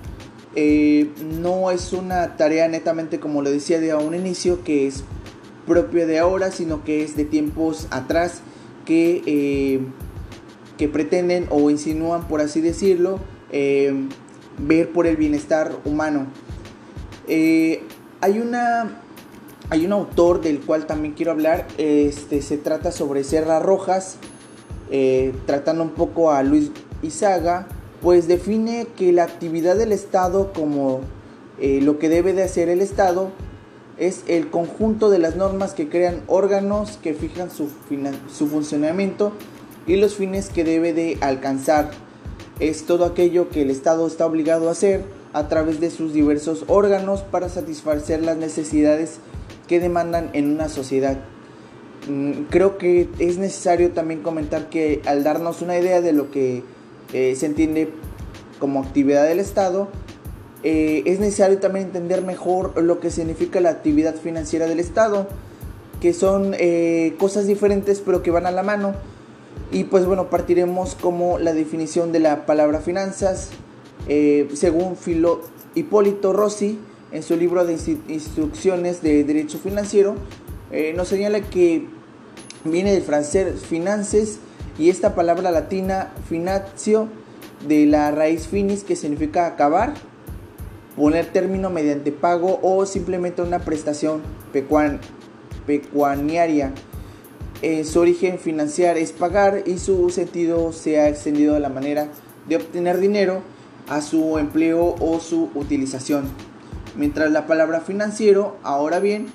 eh, 0.57 1.11
no 1.41 1.69
es 1.69 1.91
una 1.91 2.37
tarea 2.37 2.69
netamente, 2.69 3.19
como 3.19 3.41
lo 3.41 3.51
decía 3.51 3.81
de 3.81 3.91
a 3.91 3.97
un 3.97 4.15
inicio, 4.15 4.63
que 4.63 4.87
es 4.87 5.03
propio 5.67 6.07
de 6.07 6.19
ahora, 6.19 6.49
sino 6.51 6.85
que 6.85 7.03
es 7.03 7.17
de 7.17 7.25
tiempos 7.25 7.87
atrás 7.91 8.41
que, 8.85 9.21
eh, 9.25 9.81
que 10.77 10.87
pretenden 10.87 11.47
o 11.49 11.69
insinúan, 11.69 12.27
por 12.27 12.41
así 12.41 12.61
decirlo, 12.61 13.19
eh, 13.51 13.93
ver 14.57 14.91
por 14.91 15.07
el 15.07 15.17
bienestar 15.17 15.71
humano. 15.85 16.27
hay 17.27 18.39
una 18.39 19.01
hay 19.69 19.83
un 19.85 19.93
autor 19.93 20.41
del 20.41 20.59
cual 20.59 20.85
también 20.85 21.15
quiero 21.15 21.31
hablar. 21.31 21.67
Este 21.77 22.41
se 22.41 22.57
trata 22.57 22.91
sobre 22.91 23.23
Serra 23.23 23.59
Rojas, 23.59 24.17
tratando 25.45 25.83
un 25.83 25.91
poco 25.91 26.31
a 26.31 26.43
Luis 26.43 26.71
Izaga 27.01 27.67
pues 28.05 28.27
define 28.27 28.85
que 28.95 29.11
la 29.11 29.23
actividad 29.23 29.75
del 29.75 29.91
Estado 29.91 30.53
como 30.53 31.01
eh, 31.59 31.79
lo 31.81 31.97
que 31.97 32.07
debe 32.07 32.33
de 32.33 32.43
hacer 32.43 32.69
el 32.69 32.81
Estado 32.81 33.31
es 33.97 34.23
el 34.27 34.51
conjunto 34.51 35.09
de 35.09 35.17
las 35.17 35.35
normas 35.35 35.73
que 35.73 35.89
crean 35.89 36.21
órganos 36.27 36.99
que 37.01 37.15
fijan 37.15 37.49
su 37.49 38.47
funcionamiento 38.47 39.31
y 39.87 39.97
los 39.97 40.15
fines 40.15 40.49
que 40.49 40.63
debe 40.63 40.93
de 40.93 41.17
alcanzar. 41.21 41.91
Es 42.59 42.85
todo 42.85 43.05
aquello 43.05 43.49
que 43.49 43.61
el 43.61 43.69
Estado 43.69 44.07
está 44.07 44.25
obligado 44.25 44.69
a 44.69 44.71
hacer 44.71 45.03
a 45.33 45.47
través 45.49 45.79
de 45.81 45.91
sus 45.91 46.13
diversos 46.13 46.63
órganos 46.67 47.21
para 47.21 47.49
satisfacer 47.49 48.23
las 48.23 48.37
necesidades 48.37 49.19
que 49.67 49.79
demandan 49.79 50.29
en 50.33 50.51
una 50.51 50.69
sociedad. 50.69 51.17
Mm, 52.07 52.43
creo 52.49 52.77
que 52.77 53.09
es 53.19 53.37
necesario 53.37 53.91
también 53.91 54.21
comentar 54.21 54.69
que 54.69 55.01
al 55.05 55.23
darnos 55.23 55.61
una 55.61 55.77
idea 55.77 56.01
de 56.01 56.13
lo 56.13 56.31
que 56.31 56.63
eh, 57.13 57.35
se 57.35 57.47
entiende 57.47 57.89
como 58.59 58.81
actividad 58.81 59.27
del 59.27 59.39
Estado, 59.39 59.89
eh, 60.63 61.03
es 61.05 61.19
necesario 61.19 61.59
también 61.59 61.87
entender 61.87 62.21
mejor 62.21 62.81
lo 62.81 62.99
que 62.99 63.11
significa 63.11 63.59
la 63.59 63.69
actividad 63.69 64.15
financiera 64.15 64.67
del 64.67 64.79
Estado. 64.79 65.27
que 66.01 66.13
son 66.13 66.53
eh, 66.59 67.15
cosas 67.17 67.47
diferentes 67.47 68.01
pero 68.05 68.21
que 68.21 68.29
van 68.29 68.45
a 68.45 68.51
la 68.51 68.63
mano. 68.63 68.93
Y 69.71 69.85
pues 69.85 70.05
bueno, 70.05 70.29
partiremos 70.29 70.95
como 70.95 71.39
la 71.39 71.53
definición 71.53 72.11
de 72.11 72.19
la 72.19 72.45
palabra 72.45 72.79
finanzas, 72.79 73.49
eh, 74.07 74.47
según 74.53 74.95
Filo 74.95 75.41
Hipólito 75.73 76.33
Rossi, 76.33 76.79
en 77.11 77.23
su 77.23 77.35
libro 77.35 77.65
de 77.65 77.77
instrucciones 78.07 79.01
de 79.01 79.23
derecho 79.23 79.57
financiero, 79.57 80.15
eh, 80.71 80.93
nos 80.95 81.07
señala 81.07 81.41
que 81.41 81.87
viene 82.63 82.91
del 82.93 83.03
francés 83.03 83.61
finances 83.61 84.39
y 84.77 84.89
esta 84.89 85.15
palabra 85.15 85.51
latina 85.51 86.11
finatio 86.27 87.07
de 87.67 87.85
la 87.85 88.11
raíz 88.11 88.47
finis 88.47 88.83
que 88.83 88.95
significa 88.95 89.47
acabar, 89.47 89.93
poner 90.95 91.27
término 91.27 91.69
mediante 91.69 92.11
pago 92.11 92.59
o 92.61 92.85
simplemente 92.85 93.41
una 93.41 93.59
prestación 93.59 94.21
pecuaniaria. 95.65 96.73
Eh, 97.65 97.83
su 97.83 97.99
origen 97.99 98.37
financiar 98.37 98.95
es 98.95 99.11
pagar 99.11 99.63
y 99.65 99.79
su 99.79 100.11
sentido 100.11 100.71
se 100.71 100.99
ha 100.99 101.09
extendido 101.09 101.55
de 101.55 101.59
la 101.59 101.69
manera 101.69 102.09
de 102.47 102.57
obtener 102.57 102.99
dinero 102.99 103.41
a 103.89 104.03
su 104.03 104.37
empleo 104.37 104.93
o 104.99 105.19
su 105.19 105.49
utilización. 105.55 106.25
Mientras 106.95 107.31
la 107.31 107.47
palabra 107.47 107.81
financiero, 107.81 108.55
ahora 108.61 108.99
bien, 108.99 109.25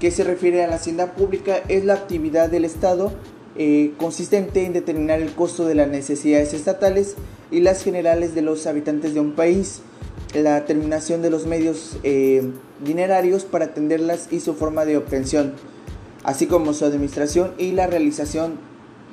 que 0.00 0.10
se 0.10 0.24
refiere 0.24 0.64
a 0.64 0.66
la 0.66 0.76
hacienda 0.76 1.12
pública, 1.12 1.58
es 1.68 1.84
la 1.84 1.92
actividad 1.92 2.48
del 2.48 2.64
Estado 2.64 3.12
eh, 3.58 3.92
consistente 3.98 4.64
en 4.64 4.72
determinar 4.72 5.20
el 5.20 5.34
costo 5.34 5.66
de 5.66 5.74
las 5.74 5.88
necesidades 5.88 6.54
estatales 6.54 7.16
y 7.50 7.60
las 7.60 7.84
generales 7.84 8.34
de 8.34 8.40
los 8.40 8.66
habitantes 8.66 9.12
de 9.12 9.20
un 9.20 9.32
país, 9.32 9.82
la 10.32 10.64
terminación 10.64 11.20
de 11.20 11.28
los 11.28 11.44
medios 11.44 11.98
eh, 12.02 12.50
dinerarios 12.82 13.44
para 13.44 13.66
atenderlas 13.66 14.28
y 14.30 14.40
su 14.40 14.54
forma 14.54 14.86
de 14.86 14.96
obtención, 14.96 15.52
así 16.24 16.46
como 16.46 16.72
su 16.72 16.84
administración 16.84 17.52
y 17.58 17.72
la 17.72 17.86
realización 17.86 18.58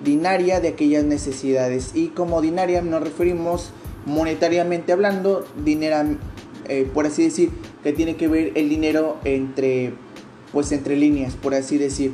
dinaria 0.04 0.60
de 0.60 0.70
aquellas 0.70 1.04
necesidades. 1.04 1.92
Y 1.94 2.08
como 2.10 2.42
dinaria 2.42 2.82
nos 2.82 3.02
referimos 3.02 3.72
monetariamente 4.06 4.92
hablando, 4.92 5.46
dinero, 5.64 6.18
eh, 6.68 6.90
por 6.94 7.06
así 7.06 7.24
decir, 7.24 7.52
que 7.84 7.94
tiene 7.94 8.16
que 8.16 8.28
ver 8.28 8.52
el 8.56 8.70
dinero 8.70 9.18
entre, 9.24 9.94
pues 10.52 10.72
entre 10.72 10.96
líneas, 10.96 11.36
por 11.36 11.54
así 11.54 11.78
decir. 11.78 12.14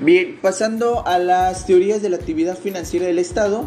Bien, 0.00 0.38
pasando 0.40 1.06
a 1.06 1.18
las 1.18 1.66
teorías 1.66 2.02
de 2.02 2.10
la 2.10 2.16
actividad 2.16 2.56
financiera 2.56 3.06
del 3.06 3.18
Estado, 3.18 3.64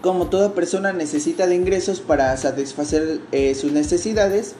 como 0.00 0.26
toda 0.26 0.54
persona 0.54 0.92
necesita 0.92 1.46
de 1.46 1.54
ingresos 1.54 2.00
para 2.00 2.36
satisfacer 2.36 3.20
eh, 3.30 3.54
sus 3.54 3.70
necesidades, 3.70 4.56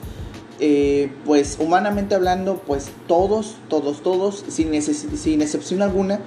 eh, 0.59 1.11
pues 1.25 1.57
humanamente 1.59 2.15
hablando, 2.15 2.61
pues 2.65 2.89
todos, 3.07 3.55
todos, 3.69 4.01
todos, 4.03 4.43
sin, 4.47 4.81
sin 4.81 5.41
excepción 5.41 5.81
alguna, 5.81 6.19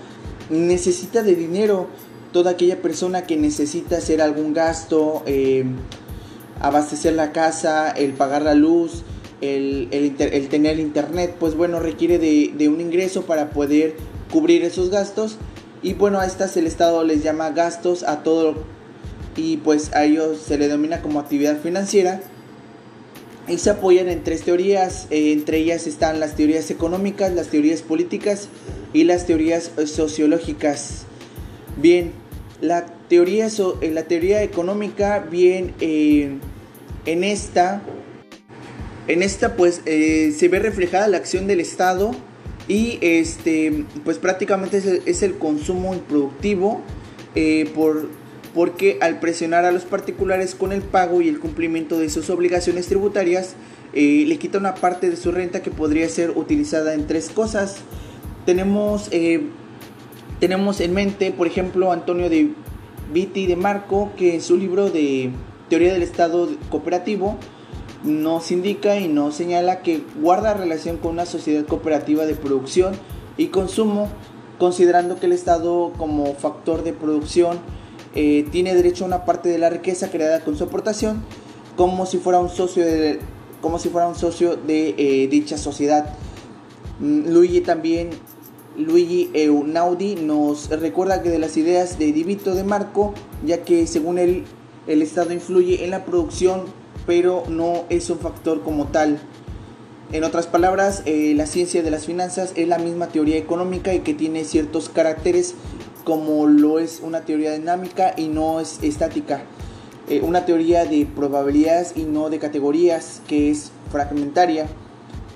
necesita 0.51 1.23
de 1.23 1.35
dinero. 1.35 1.89
Toda 2.33 2.51
aquella 2.51 2.83
persona 2.83 3.23
que 3.23 3.37
necesita 3.37 3.97
hacer 3.97 4.21
algún 4.21 4.53
gasto, 4.53 5.23
eh, 5.27 5.65
abastecer 6.61 7.15
la 7.15 7.33
casa, 7.33 7.91
el 7.91 8.13
pagar 8.13 8.43
la 8.43 8.55
luz, 8.55 9.05
el, 9.41 9.89
el, 9.91 10.49
tener 10.49 10.79
internet, 10.79 11.37
pues 11.39 11.55
bueno, 11.55 11.81
requiere 11.81 12.19
de, 12.19 12.53
de 12.57 12.69
un 12.69 12.81
ingreso 12.81 13.23
para 13.23 13.51
poder 13.51 13.97
cubrir 14.31 14.65
esos 14.65 14.91
gastos 14.91 15.39
y 15.83 15.95
bueno 15.95 16.19
a 16.21 16.27
estas 16.27 16.57
el 16.57 16.67
Estado 16.67 17.05
les 17.05 17.23
llama 17.23 17.51
gastos 17.51 18.03
a 18.03 18.23
todo 18.23 18.55
y 19.37 19.59
pues 19.59 19.95
a 19.95 20.05
ellos 20.05 20.39
se 20.39 20.59
le 20.59 20.67
denomina 20.67 21.03
como 21.03 21.21
actividad 21.21 21.61
financiera 21.61 22.21
y 23.49 23.59
se 23.59 23.71
apoyan 23.71 24.09
en 24.09 24.25
tres 24.25 24.43
teorías, 24.43 25.07
eh, 25.11 25.33
entre 25.33 25.59
ellas 25.59 25.87
están 25.87 26.21
las 26.21 26.35
teorías 26.35 26.71
económicas, 26.71 27.33
las 27.33 27.49
teorías 27.49 27.83
políticas 27.83 28.49
y 28.93 29.05
las 29.05 29.27
teorías 29.27 29.71
eh, 29.77 29.87
sociológicas. 29.87 31.05
Bien, 31.77 32.13
la 32.61 32.87
teoría, 33.09 33.47
eh, 33.47 33.91
la 33.93 34.03
teoría 34.05 34.43
económica, 34.43 35.21
bien, 35.31 35.75
en 35.81 36.41
esta, 37.25 37.83
en 39.07 39.23
esta 39.23 39.55
pues 39.55 39.83
se 39.85 40.49
ve 40.49 40.59
reflejada 40.59 41.07
la 41.07 41.19
acción 41.19 41.47
del 41.47 41.61
Estado 41.61 42.13
y 42.67 42.99
este, 43.01 43.85
pues 44.05 44.19
prácticamente 44.19 44.83
es 45.05 45.23
el, 45.23 45.35
consumo 45.35 45.95
improductivo 45.95 46.81
por, 47.75 48.09
porque 48.57 48.97
al 49.03 49.21
presionar 49.21 49.67
a 49.67 49.71
los 49.71 49.85
particulares 49.85 50.55
con 50.55 50.73
el 50.73 50.81
pago 50.81 51.21
y 51.21 51.29
el 51.29 51.39
cumplimiento 51.41 51.99
de 51.99 52.09
sus 52.09 52.31
obligaciones 52.31 52.87
tributarias, 52.87 53.55
eh, 53.93 54.25
le 54.27 54.39
quita 54.39 54.57
una 54.57 54.75
parte 54.75 55.11
de 55.11 55.17
su 55.17 55.31
renta 55.31 55.61
que 55.61 55.71
podría 55.71 56.09
ser 56.09 56.31
utilizada 56.31 56.95
en 56.95 57.07
tres 57.07 57.29
cosas. 57.29 57.77
Tenemos, 58.47 59.09
eh, 59.11 59.43
tenemos 60.41 60.81
en 60.81 60.95
mente, 60.95 61.33
por 61.33 61.47
ejemplo, 61.47 61.93
Antonio 61.93 62.31
de 62.31 62.49
Viti 63.13 63.47
de 63.47 63.57
Marco, 63.57 64.13
que 64.17 64.37
en 64.37 64.41
su 64.41 64.57
libro 64.57 64.89
de 64.89 65.33
Teoría 65.69 65.93
del 65.93 66.03
Estado 66.03 66.49
Cooperativo, 66.71 67.37
nos 68.05 68.51
indica 68.51 68.99
y 68.99 69.07
nos 69.07 69.35
señala 69.35 69.83
que 69.83 70.01
guarda 70.19 70.55
relación 70.55 70.97
con 70.97 71.11
una 71.13 71.27
sociedad 71.27 71.67
cooperativa 71.67 72.25
de 72.25 72.35
producción 72.35 72.95
y 73.37 73.49
consumo, 73.49 74.09
considerando 74.59 75.21
que 75.21 75.27
el 75.27 75.33
Estado 75.33 75.93
como 75.99 76.33
factor 76.37 76.85
de 76.85 76.95
producción 76.95 77.59
eh, 78.17 78.47
tiene 78.51 78.75
derecho 78.75 79.05
a 79.05 79.07
una 79.07 79.25
parte 79.25 79.49
de 79.49 79.59
la 79.59 79.71
riqueza 79.71 80.11
creada 80.11 80.41
con 80.41 80.57
su 80.57 80.65
aportación, 80.65 81.23
como 81.77 82.07
si 82.07 82.19
fuera 82.19 82.41
un 82.41 82.49
socio 82.49 82.85
de, 82.85 83.21
como 83.61 83.79
si 83.79 83.89
fuera 83.89 84.09
un 84.09 84.17
socio 84.17 84.57
de 84.57 84.95
eh, 84.97 85.29
dicha 85.29 85.57
sociedad. 85.57 86.15
Mm, 86.99 87.29
Luigi 87.29 87.61
también, 87.61 88.11
Luigi 88.77 89.31
Eunaudi 89.35 90.17
nos 90.17 90.69
recuerda 90.71 91.23
que 91.23 91.31
de 91.31 91.39
las 91.39 91.57
ideas 91.57 91.99
de 91.99 92.13
Divito 92.13 92.55
de 92.55 92.65
Marco, 92.65 93.15
ya 93.45 93.63
que 93.63 93.87
según 93.87 94.19
él 94.19 94.45
el 94.87 95.03
Estado 95.03 95.33
influye 95.33 95.85
en 95.85 95.91
la 95.91 96.05
producción 96.05 96.65
pero 97.07 97.45
no 97.49 97.85
es 97.89 98.11
un 98.11 98.19
factor 98.19 98.63
como 98.63 98.89
tal. 98.89 99.19
En 100.13 100.25
otras 100.25 100.47
palabras, 100.47 101.03
eh, 101.07 101.33
la 101.37 101.47
ciencia 101.47 101.83
de 101.83 101.91
las 101.91 102.07
finanzas 102.07 102.53
es 102.57 102.69
la 102.69 102.79
misma 102.79 103.09
teoría 103.09 103.37
económica 103.37 103.95
y 103.95 104.01
que 104.01 104.15
tiene 104.15 104.45
ciertos 104.45 104.89
caracteres 104.89 105.55
como 106.07 106.47
lo 106.47 106.79
es 106.79 107.01
una 107.03 107.23
teoría 107.23 107.55
dinámica 107.55 108.15
y 108.17 108.29
no 108.29 108.61
es 108.61 108.79
estática. 108.81 109.43
Eh, 110.09 110.21
una 110.23 110.47
teoría 110.47 110.85
de 110.85 111.05
probabilidades 111.05 111.95
y 111.97 112.05
no 112.05 112.31
de 112.31 112.39
categorías 112.39 113.21
que 113.27 113.51
es 113.51 113.73
fragmentaria. 113.91 114.69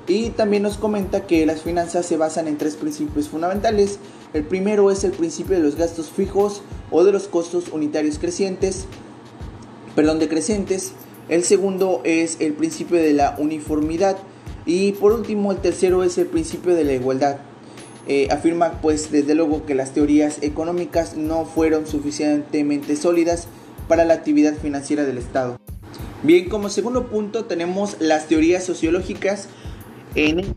Y 0.07 0.31
también 0.31 0.63
nos 0.63 0.77
comenta 0.77 1.27
que 1.27 1.45
las 1.45 1.63
finanzas 1.63 2.07
se 2.07 2.17
basan 2.17 2.47
en 2.47 2.57
tres 2.57 2.77
principios 2.77 3.29
fundamentales. 3.29 3.99
El 4.33 4.45
primero 4.45 4.93
es 4.93 5.03
el 5.03 5.11
principio 5.11 5.57
de 5.57 5.63
los 5.65 5.75
gastos 5.75 6.09
fijos 6.09 6.63
o 6.93 7.03
de 7.03 7.11
los 7.11 7.27
costos 7.27 7.71
unitarios 7.73 8.21
crecientes, 8.21 8.85
perdón, 9.97 10.21
decrecientes. 10.21 10.93
El 11.29 11.43
segundo 11.43 12.01
es 12.05 12.37
el 12.39 12.53
principio 12.53 12.99
de 12.99 13.13
la 13.13 13.35
uniformidad. 13.39 14.19
Y 14.67 14.93
por 14.93 15.11
último, 15.11 15.51
el 15.51 15.59
tercero 15.59 16.05
es 16.05 16.17
el 16.17 16.27
principio 16.27 16.77
de 16.77 16.85
la 16.85 16.93
igualdad. 16.93 17.50
Eh, 18.07 18.29
afirma 18.31 18.81
pues 18.81 19.13
desde 19.13 19.35
luego 19.35 19.67
que 19.67 19.75
las 19.75 19.93
teorías 19.93 20.39
económicas 20.43 21.17
no 21.17 21.45
fueron 21.45 21.87
suficientemente 21.87 22.97
sólidas 22.97 23.47
para 23.89 24.05
la 24.05 24.15
actividad 24.15 24.55
financiera 24.55 25.05
del 25.05 25.19
Estado. 25.19 25.59
Bien, 26.23 26.49
como 26.49 26.69
segundo 26.69 27.09
punto 27.09 27.45
tenemos 27.47 27.97
las 28.01 28.27
teorías 28.27 28.65
sociológicas 28.65 29.49
en 30.15 30.55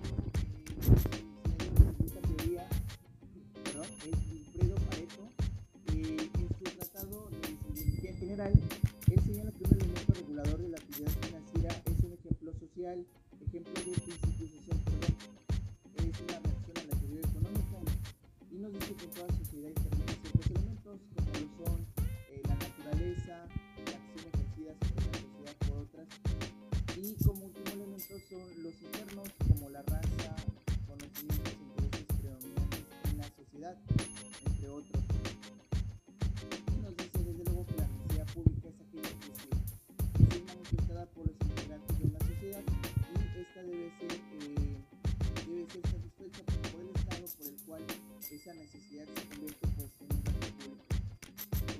esa 48.44 48.54
necesidad 48.56 49.06
se 49.16 49.28
convierte 49.30 49.68
pues. 49.78 49.90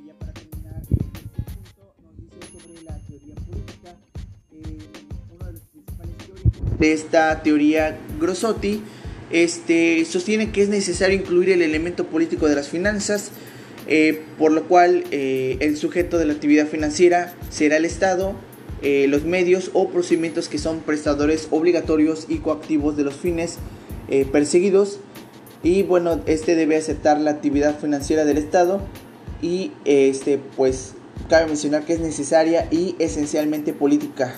Y 0.02 0.08
ya 0.08 0.14
para 0.14 0.32
terminar, 0.32 0.82
este 0.82 0.96
punto 0.96 1.94
nos 2.02 2.16
dice 2.16 2.38
sobre 2.54 2.84
la 2.84 2.98
teoría 3.00 3.36
política. 3.36 3.98
Eh, 4.54 4.78
uno 5.36 5.46
de 5.46 5.52
los 5.52 5.62
principales 5.64 6.16
teóricos 6.20 6.80
de 6.80 6.94
esta 6.94 7.44
teoría, 7.44 8.00
Grossotti, 8.18 8.82
este, 9.30 10.06
sostiene 10.06 10.54
que 10.54 10.62
es 10.62 10.70
necesario 10.70 11.18
incluir 11.18 11.50
el 11.50 11.62
elemento 11.62 12.08
político 12.08 12.48
de 12.48 12.56
las 12.56 12.70
finanzas, 12.70 13.32
eh, 13.88 14.22
por 14.38 14.54
lo 14.54 14.64
cual 14.70 15.04
eh, 15.12 15.58
el 15.60 15.76
sujeto 15.76 16.18
de 16.18 16.28
la 16.28 16.34
actividad 16.34 16.68
financiera 16.68 17.34
será 17.50 17.76
el 17.76 17.84
Estado, 17.84 18.36
los 18.82 19.24
medios 19.24 19.72
o 19.72 19.90
procedimientos 19.90 20.50
que 20.50 20.58
son 20.58 20.82
prestadores 20.82 21.48
obligatorios 21.52 22.26
y 22.28 22.40
coactivos 22.40 22.98
de 22.98 23.06
los 23.06 23.16
fines 23.16 23.58
perseguidos. 24.34 25.00
Y 25.64 25.84
bueno, 25.84 26.20
este 26.26 26.56
debe 26.56 26.76
aceptar 26.76 27.20
la 27.20 27.32
actividad 27.32 27.80
financiera 27.80 28.26
del 28.26 28.38
Estado 28.38 28.82
y 29.42 29.72
este, 29.86 30.38
pues 30.58 30.94
cabe 31.30 31.48
mencionar 31.48 31.86
que 31.86 31.94
es 31.94 32.02
necesaria 32.02 32.68
y 32.70 32.96
esencialmente 33.00 33.72
política. 33.74 34.36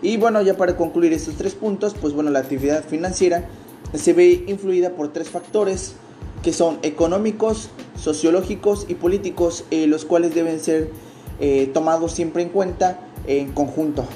Y 0.00 0.16
bueno, 0.16 0.40
ya 0.40 0.56
para 0.56 0.76
concluir 0.76 1.12
estos 1.12 1.36
tres 1.36 1.54
puntos, 1.54 1.94
pues 2.00 2.14
bueno, 2.14 2.30
la 2.30 2.38
actividad 2.38 2.84
financiera 2.84 3.46
se 3.94 4.14
ve 4.14 4.44
influida 4.46 4.90
por 4.90 5.12
tres 5.12 5.28
factores 5.28 5.94
que 6.42 6.52
son 6.52 6.78
económicos, 6.82 7.70
sociológicos 7.98 8.86
y 8.88 8.94
políticos, 8.94 9.64
eh, 9.70 9.86
los 9.86 10.04
cuales 10.04 10.34
deben 10.34 10.60
ser 10.60 10.90
eh, 11.38 11.70
tomados 11.74 12.12
siempre 12.12 12.42
en 12.42 12.48
cuenta 12.48 13.00
en 13.26 13.52
conjunto. 13.52 14.06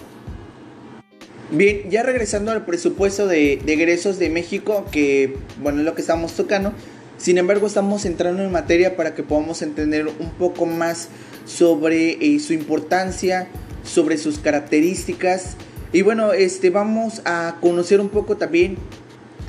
Bien, 1.52 1.90
ya 1.90 2.04
regresando 2.04 2.52
al 2.52 2.64
presupuesto 2.64 3.26
de, 3.26 3.54
egresos 3.66 4.20
de 4.20 4.30
México, 4.30 4.86
que 4.92 5.36
bueno 5.60 5.80
es 5.80 5.84
lo 5.84 5.94
que 5.96 6.00
estamos 6.00 6.34
tocando, 6.34 6.72
sin 7.18 7.38
embargo 7.38 7.66
estamos 7.66 8.04
entrando 8.04 8.44
en 8.44 8.52
materia 8.52 8.96
para 8.96 9.14
que 9.16 9.24
podamos 9.24 9.60
entender 9.62 10.06
un 10.06 10.30
poco 10.38 10.64
más 10.64 11.08
sobre 11.46 12.12
eh, 12.24 12.38
su 12.38 12.52
importancia, 12.52 13.48
sobre 13.82 14.16
sus 14.16 14.38
características 14.38 15.56
y 15.92 16.02
bueno, 16.02 16.32
este 16.32 16.70
vamos 16.70 17.20
a 17.24 17.56
conocer 17.60 18.00
un 18.00 18.10
poco 18.10 18.36
también 18.36 18.76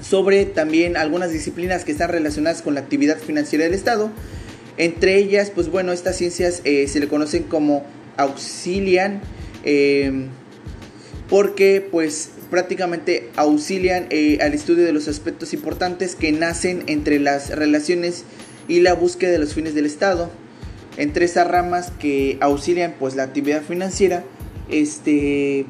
sobre 0.02 0.46
también 0.46 0.98
algunas 0.98 1.32
disciplinas 1.32 1.86
que 1.86 1.92
están 1.92 2.10
relacionadas 2.10 2.64
con 2.64 2.74
la 2.74 2.80
actividad 2.80 3.20
financiera 3.20 3.66
del 3.66 3.76
Estado. 3.76 4.10
Entre 4.78 5.18
ellas, 5.18 5.52
pues 5.54 5.70
bueno, 5.70 5.92
estas 5.92 6.18
ciencias 6.18 6.62
eh, 6.64 6.88
se 6.88 7.00
le 7.00 7.08
conocen 7.08 7.44
como 7.44 7.86
auxilian, 8.18 9.22
em, 9.64 10.30
porque 11.32 11.80
pues 11.80 12.30
prácticamente 12.50 13.30
auxilian 13.38 14.08
eh, 14.10 14.40
al 14.42 14.54
estudio 14.54 14.84
de 14.84 14.92
los 14.92 15.08
aspectos 15.08 15.54
importantes 15.54 16.18
que 16.18 16.34
nacen 16.34 16.84
entre 16.88 17.20
las 17.20 17.52
relaciones 17.52 18.26
y 18.68 18.82
la 18.82 18.96
búsqueda 18.96 19.32
de 19.32 19.40
los 19.40 19.54
fines 19.54 19.74
del 19.74 19.86
Estado. 19.86 20.30
Entre 20.98 21.24
esas 21.24 21.48
ramas 21.48 21.94
que 22.00 22.38
auxilian 22.42 22.96
pues 23.00 23.16
la 23.16 23.24
actividad 23.24 23.62
financiera, 23.62 24.26
este 24.70 25.66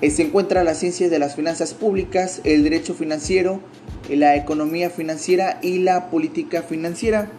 eh, 0.00 0.10
se 0.10 0.22
encuentra 0.22 0.62
la 0.62 0.74
ciencia 0.74 1.08
de 1.08 1.18
las 1.18 1.34
finanzas 1.34 1.74
públicas, 1.74 2.40
el 2.44 2.62
derecho 2.62 2.94
financiero, 2.94 3.60
la 4.08 4.36
economía 4.36 4.90
financiera 4.90 5.58
y 5.60 5.80
la 5.80 6.08
política 6.08 6.62
financiera. 6.62 7.32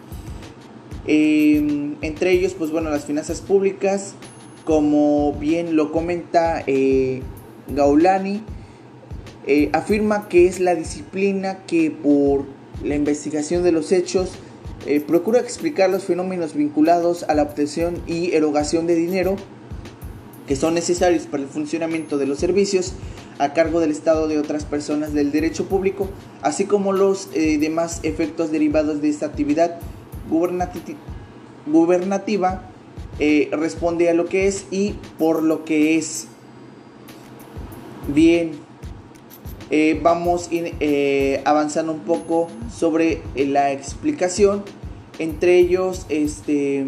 Em, 1.07 1.95
entre 2.01 2.31
ellos, 2.31 2.53
pues 2.53 2.69
bueno, 2.69 2.89
las 2.89 3.05
finanzas 3.05 3.39
públicas, 3.39 4.13
como 4.65 5.33
bien 5.33 5.75
lo 5.75 5.91
comenta 5.91 6.63
eh, 6.67 7.21
Gaulani, 7.67 8.43
eh, 9.47 9.69
afirma 9.73 10.29
que 10.29 10.47
es 10.47 10.59
la 10.59 10.75
disciplina 10.75 11.59
que 11.65 11.91
por 11.91 12.45
la 12.83 12.95
investigación 12.95 13.63
de 13.63 13.71
los 13.71 13.91
hechos 13.91 14.31
procura 15.05 15.39
explicar 15.39 15.91
los 15.91 16.05
fenómenos 16.05 16.55
vinculados 16.55 17.21
a 17.23 17.35
la 17.35 17.43
obtención 17.43 18.01
y 18.07 18.31
erogación 18.31 18.87
de 18.87 18.95
dinero 18.95 19.35
que 20.47 20.55
son 20.55 20.73
necesarios 20.73 21.27
para 21.27 21.43
el 21.43 21.49
funcionamiento 21.49 22.17
de 22.17 22.25
los 22.25 22.39
servicios 22.39 22.93
a 23.39 23.53
cargo 23.53 23.79
del 23.79 23.91
Estado 23.91 24.27
de 24.27 24.37
otras 24.37 24.65
personas 24.65 25.13
del 25.13 25.31
derecho 25.31 25.65
público, 25.65 26.09
así 26.41 26.65
como 26.65 26.93
los 26.93 27.29
eh, 27.33 27.57
demás 27.57 27.99
efectos 28.03 28.51
derivados 28.51 29.01
de 29.01 29.09
esta 29.09 29.27
actividad 29.27 29.79
gubernativa, 30.29 32.70
eh, 33.21 33.47
responde 33.53 34.09
a 34.09 34.13
lo 34.13 34.25
que 34.25 34.47
es 34.47 34.65
y 34.69 34.95
por 35.17 35.43
lo 35.43 35.63
que 35.63 35.97
es. 35.97 36.27
Bien, 38.13 38.51
eh, 39.69 39.97
vamos 40.03 40.49
avanzando 41.45 41.93
un 41.93 42.01
poco 42.01 42.49
sobre 42.75 43.21
la 43.35 43.71
explicación. 43.71 44.63
Entre 45.19 45.57
ellos, 45.59 46.05
este 46.09 46.87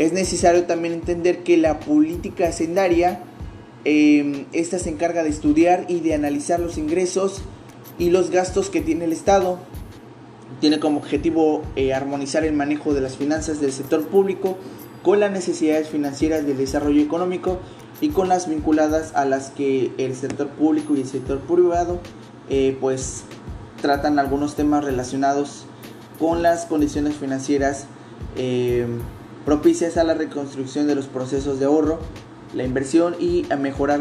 es 0.00 0.14
necesario 0.14 0.64
también 0.64 0.94
entender 0.94 1.42
que 1.42 1.58
la 1.58 1.78
política 1.78 2.48
hacendaria, 2.48 3.20
em, 3.84 4.46
esta 4.54 4.78
se 4.78 4.88
encarga 4.88 5.22
de 5.22 5.28
estudiar 5.28 5.84
y 5.88 6.00
de 6.00 6.14
analizar 6.14 6.58
los 6.58 6.78
ingresos 6.78 7.42
y 7.98 8.08
los 8.08 8.30
gastos 8.30 8.70
que 8.70 8.80
tiene 8.80 9.04
el 9.04 9.12
Estado. 9.12 9.58
Tiene 10.60 10.80
como 10.80 11.00
objetivo 11.00 11.62
eh, 11.76 11.92
armonizar 11.92 12.46
el 12.46 12.54
manejo 12.54 12.94
de 12.94 13.02
las 13.02 13.18
finanzas 13.18 13.60
del 13.60 13.72
sector 13.72 14.06
público 14.06 14.56
con 15.02 15.20
las 15.20 15.30
necesidades 15.30 15.88
financieras 15.88 16.46
del 16.46 16.58
desarrollo 16.58 17.02
económico 17.02 17.58
y 18.00 18.10
con 18.10 18.28
las 18.28 18.48
vinculadas 18.48 19.14
a 19.14 19.24
las 19.24 19.50
que 19.50 19.92
el 19.98 20.14
sector 20.14 20.48
público 20.48 20.94
y 20.94 21.00
el 21.00 21.06
sector 21.06 21.40
privado 21.40 22.00
eh, 22.48 22.76
pues 22.80 23.24
tratan 23.80 24.18
algunos 24.18 24.54
temas 24.54 24.84
relacionados 24.84 25.64
con 26.18 26.42
las 26.42 26.66
condiciones 26.66 27.14
financieras 27.14 27.86
em, 28.36 28.98
propicias 29.44 29.96
a 29.96 30.04
la 30.04 30.14
reconstrucción 30.14 30.86
de 30.86 30.94
los 30.94 31.06
procesos 31.06 31.58
de 31.58 31.66
ahorro, 31.66 31.98
la 32.54 32.64
inversión 32.64 33.14
y 33.18 33.50
a 33.50 33.56
mejorar 33.56 34.00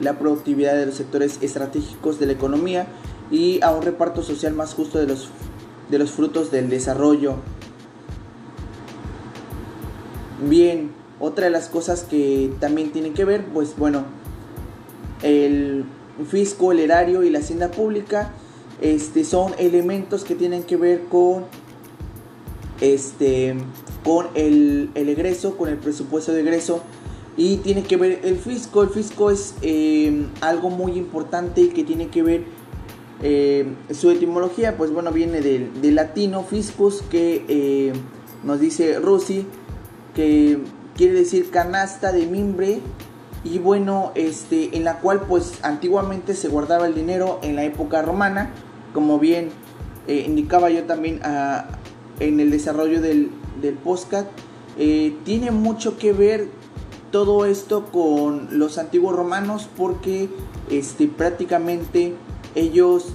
la, 0.00 0.18
productividad 0.18 0.74
de 0.74 0.86
los 0.86 0.96
sectores 0.96 1.38
estratégicos 1.42 2.18
de 2.18 2.26
la 2.26 2.32
economía 2.32 2.86
y 3.30 3.62
a 3.62 3.70
un 3.70 3.82
reparto 3.82 4.22
social 4.22 4.52
más 4.54 4.74
justo 4.74 4.98
de 4.98 5.06
los, 5.06 5.28
de 5.90 5.98
los 5.98 6.10
frutos 6.10 6.50
del 6.50 6.68
desarrollo. 6.68 7.36
Bien, 10.48 10.90
otra 11.20 11.44
de 11.44 11.50
las 11.50 11.68
cosas 11.68 12.02
que 12.02 12.52
también 12.60 12.90
tienen 12.90 13.14
que 13.14 13.24
ver, 13.24 13.44
pues 13.46 13.76
bueno, 13.76 14.04
el 15.22 15.84
fisco, 16.28 16.72
el 16.72 16.80
erario 16.80 17.22
y 17.22 17.30
la 17.30 17.38
hacienda 17.38 17.70
pública 17.70 18.32
este, 18.80 19.24
son 19.24 19.52
elementos 19.58 20.24
que 20.24 20.34
tienen 20.34 20.64
que 20.64 20.76
ver 20.76 21.04
con 21.04 21.44
este, 22.80 23.54
con 24.04 24.26
el, 24.34 24.90
egreso, 24.94 25.56
con 25.56 25.68
el 25.68 25.78
presupuesto 25.78 26.32
de 26.32 26.42
egreso. 26.42 26.82
Y 27.36 27.56
tiene 27.56 27.82
que 27.82 27.96
ver 27.96 28.20
el 28.22 28.36
fisco. 28.36 28.82
El 28.82 28.90
fisco 28.90 29.30
es 29.30 29.54
eh, 29.62 30.26
algo 30.40 30.70
muy 30.70 30.92
importante 30.92 31.70
que 31.70 31.82
tiene 31.82 32.08
que 32.08 32.22
ver 32.22 32.44
eh, 33.22 33.66
su 33.92 34.10
etimología. 34.10 34.76
Pues 34.76 34.92
bueno, 34.92 35.10
viene 35.10 35.40
del, 35.40 35.94
latino 35.94 36.44
fiscus, 36.44 37.02
que 37.02 37.44
eh, 37.48 37.92
nos 38.44 38.60
dice 38.60 39.00
Rossi, 39.00 39.46
que 40.14 40.58
quiere 40.96 41.14
decir 41.14 41.50
canasta 41.50 42.12
de 42.12 42.26
mimbre. 42.26 42.80
Y 43.44 43.58
bueno, 43.58 44.12
este, 44.14 44.76
en 44.76 44.84
la 44.84 45.00
cual 45.00 45.22
pues 45.28 45.58
antiguamente 45.62 46.34
se 46.34 46.48
guardaba 46.48 46.86
el 46.86 46.94
dinero 46.94 47.40
en 47.42 47.56
la 47.56 47.64
época 47.64 48.00
romana. 48.00 48.50
Como 48.94 49.18
bien 49.18 49.50
indicaba 50.06 50.70
yo 50.70 50.84
también 50.84 51.20
a, 51.24 51.66
en 52.20 52.40
el 52.40 52.50
desarrollo 52.50 53.00
del, 53.00 53.30
del 53.60 53.78
eh, 54.76 55.16
tiene 55.24 55.50
mucho 55.50 55.98
que 55.98 56.12
ver 56.12 56.48
todo 57.10 57.46
esto 57.46 57.86
con 57.86 58.58
los 58.58 58.76
antiguos 58.78 59.14
romanos 59.14 59.68
porque 59.76 60.28
este, 60.70 61.06
prácticamente 61.06 62.14
ellos 62.54 63.06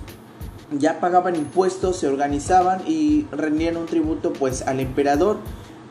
ya 0.72 1.00
pagaban 1.00 1.36
impuestos, 1.36 1.98
se 1.98 2.08
organizaban 2.08 2.82
y 2.88 3.26
rendían 3.32 3.76
un 3.76 3.88
tributo 3.88 4.32
pues 4.32 4.62
al 4.62 4.80
emperador 4.80 5.40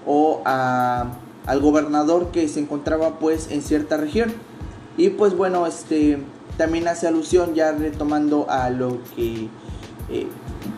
o 0.08 0.40
al 0.44 1.60
gobernador 1.60 2.32
que 2.32 2.48
se 2.48 2.60
encontraba 2.60 3.18
pues 3.18 3.50
en 3.52 3.62
cierta 3.62 3.98
región. 3.98 4.32
Y 4.96 5.10
pues 5.10 5.36
bueno, 5.36 5.66
este 5.66 6.18
también 6.56 6.88
hace 6.88 7.06
alusión 7.06 7.54
ya 7.54 7.70
retomando 7.70 8.46
a 8.50 8.70
lo 8.70 8.98
que 9.14 9.48
eh, 10.10 10.26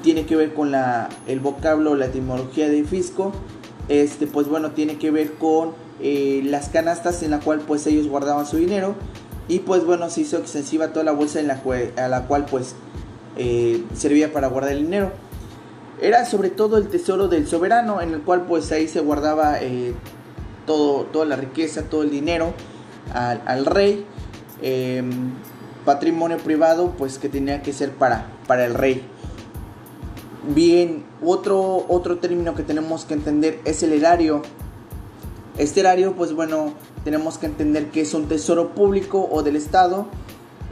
tiene 0.03 0.27
que 0.27 0.37
ver 0.37 0.53
con 0.53 0.71
la, 0.71 1.09
el 1.27 1.41
vocablo, 1.41 1.95
la 1.95 2.07
etimología 2.07 2.69
de 2.69 2.85
fisco, 2.85 3.33
este, 3.89 4.27
pues 4.27 4.49
bueno, 4.49 4.73
tiene 4.73 4.99
que 4.99 5.11
ver 5.11 5.35
con 5.35 5.73
eh, 6.01 6.43
las 6.45 6.69
canastas 6.69 7.23
en 7.23 7.31
la 7.31 7.41
cual 7.41 7.61
pues 7.61 7.87
ellos 7.87 8.09
guardaban 8.09 8.47
su 8.47 8.57
dinero 8.59 8.95
y 9.49 9.61
pues 9.61 9.85
bueno, 9.85 10.11
se 10.11 10.23
hizo 10.23 10.37
extensiva 10.37 10.93
toda 10.93 11.05
la 11.05 11.13
bolsa 11.13 11.41
en 11.41 11.49
la, 11.49 11.63
a 11.97 12.09
la 12.09 12.27
cual 12.27 12.45
pues 12.45 12.75
eh, 13.37 13.83
servía 13.95 14.33
para 14.33 14.49
guardar 14.49 14.73
el 14.73 14.83
dinero. 14.83 15.13
Era 16.01 16.25
sobre 16.25 16.51
todo 16.51 16.79
el 16.79 16.89
tesoro 16.89 17.29
del 17.29 17.47
soberano 17.47 18.01
en 18.01 18.15
el 18.15 18.23
cual 18.23 18.47
pues 18.47 18.73
ahí 18.73 18.89
se 18.89 19.01
guardaba 19.01 19.61
eh, 19.61 19.93
todo, 20.67 21.05
toda 21.05 21.27
la 21.27 21.37
riqueza, 21.37 21.83
todo 21.83 22.03
el 22.03 22.11
dinero 22.11 22.55
al, 23.13 23.67
rey. 23.67 24.07
Em, 24.63 25.33
patrimonio 25.85 26.39
privado 26.39 26.95
pues 26.97 27.19
que 27.19 27.29
tenía 27.29 27.63
que 27.63 27.73
ser 27.73 27.93
para, 27.93 28.27
para 28.47 28.65
el 28.65 28.75
rey. 28.75 29.03
Bien, 30.55 31.05
otro, 31.23 31.85
otro 31.89 32.19
término 32.19 32.55
que 32.55 32.63
tenemos 32.63 33.05
que 33.05 33.15
entender 33.15 33.61
es 33.67 33.83
el 33.83 33.93
erario. 33.93 34.43
Este 35.59 35.81
erario, 35.81 36.15
pues 36.15 36.33
bueno, 36.33 36.73
tenemos 37.05 37.37
que 37.37 37.45
entender 37.47 37.91
que 37.91 38.01
es 38.01 38.15
un 38.15 38.27
tesoro 38.27 38.71
público 38.71 39.29
o 39.31 39.43
del 39.43 39.57
Estado, 39.57 40.07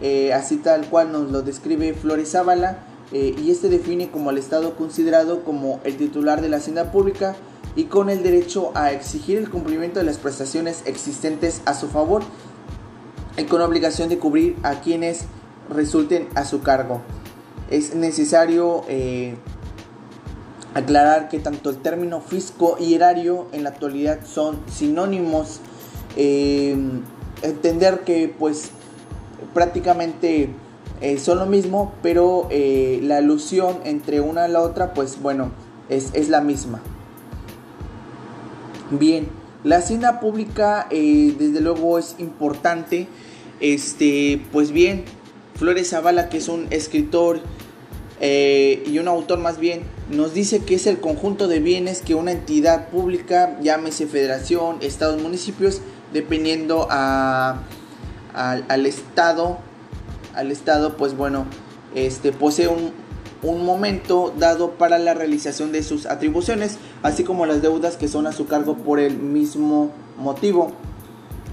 eh, 0.01 0.33
así 0.33 0.57
tal 0.57 0.87
cual 0.87 1.13
nos 1.13 1.31
lo 1.31 1.43
describe 1.43 1.93
Flores 1.93 2.35
Ábala, 2.35 2.79
eh, 3.13 3.35
y 3.39 3.51
este 3.51 3.69
define 3.69 4.11
como 4.11 4.31
al 4.31 4.39
Estado 4.39 4.77
considerado 4.77 5.43
como 5.45 5.81
el 5.85 5.97
titular 5.97 6.41
de 6.41 6.49
la 6.49 6.59
hacienda 6.59 6.93
pública 6.93 7.37
y 7.75 7.85
con 7.85 8.11
el 8.11 8.23
derecho 8.23 8.73
a 8.75 8.93
exigir 8.93 9.39
el 9.39 9.49
cumplimiento 9.49 9.99
de 9.99 10.05
las 10.05 10.19
prestaciones 10.19 10.83
existentes 10.85 11.63
a 11.65 11.75
su 11.75 11.89
favor 11.89 12.23
y 13.37 13.45
con 13.45 13.63
obligación 13.63 14.09
de 14.09 14.19
cubrir 14.19 14.57
a 14.63 14.81
quienes 14.81 15.25
resulten 15.71 16.29
a 16.35 16.45
su 16.45 16.61
cargo. 16.61 17.01
Es 17.71 17.95
necesario 17.95 18.83
eh, 18.89 19.37
aclarar 20.75 21.29
que 21.29 21.39
tanto 21.39 21.71
el 21.71 21.79
término 21.79 22.21
fisco 22.21 22.77
y 22.81 22.95
erario 22.95 23.47
en 23.53 23.63
la 23.63 23.71
actualidad 23.71 24.21
son 24.27 24.59
sinónimos. 24.67 25.61
Eh, 26.17 26.77
entender 27.43 28.01
que 28.01 28.35
pues 28.37 28.71
prácticamente 29.55 30.51
eh, 31.01 31.19
son 31.19 31.39
lo 31.39 31.47
mismo, 31.47 31.93
pero 32.03 32.49
la 32.51 33.19
alusión 33.19 33.79
entre 33.85 34.21
una 34.21 34.49
y 34.49 34.53
la 34.53 34.61
otra 34.61 34.95
pues 34.95 35.21
bueno 35.21 35.51
es, 35.89 36.11
es 36.15 36.29
la 36.29 36.41
misma. 36.41 36.81
Bien, 38.91 39.29
la 39.65 39.77
hacienda 39.77 40.21
pública 40.21 40.87
desde 40.91 41.61
luego 41.61 41.99
es 41.99 42.15
importante. 42.19 43.09
Este, 43.61 44.41
pues 44.53 44.71
bien, 44.71 45.05
Flores 45.57 45.91
Zavala, 45.91 46.29
que 46.29 46.39
es 46.39 46.49
un 46.49 46.69
escritor 46.71 47.41
eh, 48.21 48.83
y 48.87 48.99
un 48.99 49.09
autor 49.09 49.39
más 49.39 49.59
bien, 49.59 49.83
nos 50.11 50.35
dice 50.35 50.61
que 50.61 50.75
es 50.75 50.87
el 50.87 51.01
conjunto 51.01 51.49
de 51.49 51.61
bienes 51.61 52.03
que 52.03 52.15
una 52.15 52.33
entidad 52.33 52.89
pública, 52.89 53.59
llámese 53.61 54.07
federación, 54.07 54.79
estados, 54.81 55.21
municipios, 55.21 55.81
dependiendo 56.13 56.87
a, 56.91 57.63
al 58.35 58.87
estado, 58.87 59.59
al 60.39 60.53
estado, 60.53 60.97
pues 60.97 61.17
bueno, 61.17 61.47
este, 61.95 62.33
posee 62.33 62.69
un, 62.69 62.93
un 63.43 63.65
momento 63.65 64.33
dado 64.39 64.71
para 64.73 64.99
la 64.99 65.13
realización 65.13 65.73
de 65.73 65.83
sus 65.83 66.07
atribuciones, 66.07 66.79
así 67.03 67.25
como 67.25 67.45
las 67.45 67.61
deudas 67.61 67.97
que 67.97 68.07
son 68.07 68.27
a 68.27 68.33
su 68.33 68.47
cargo 68.47 68.77
por 68.77 69.01
el 69.01 69.19
mismo 69.19 69.91
motivo. 70.17 70.73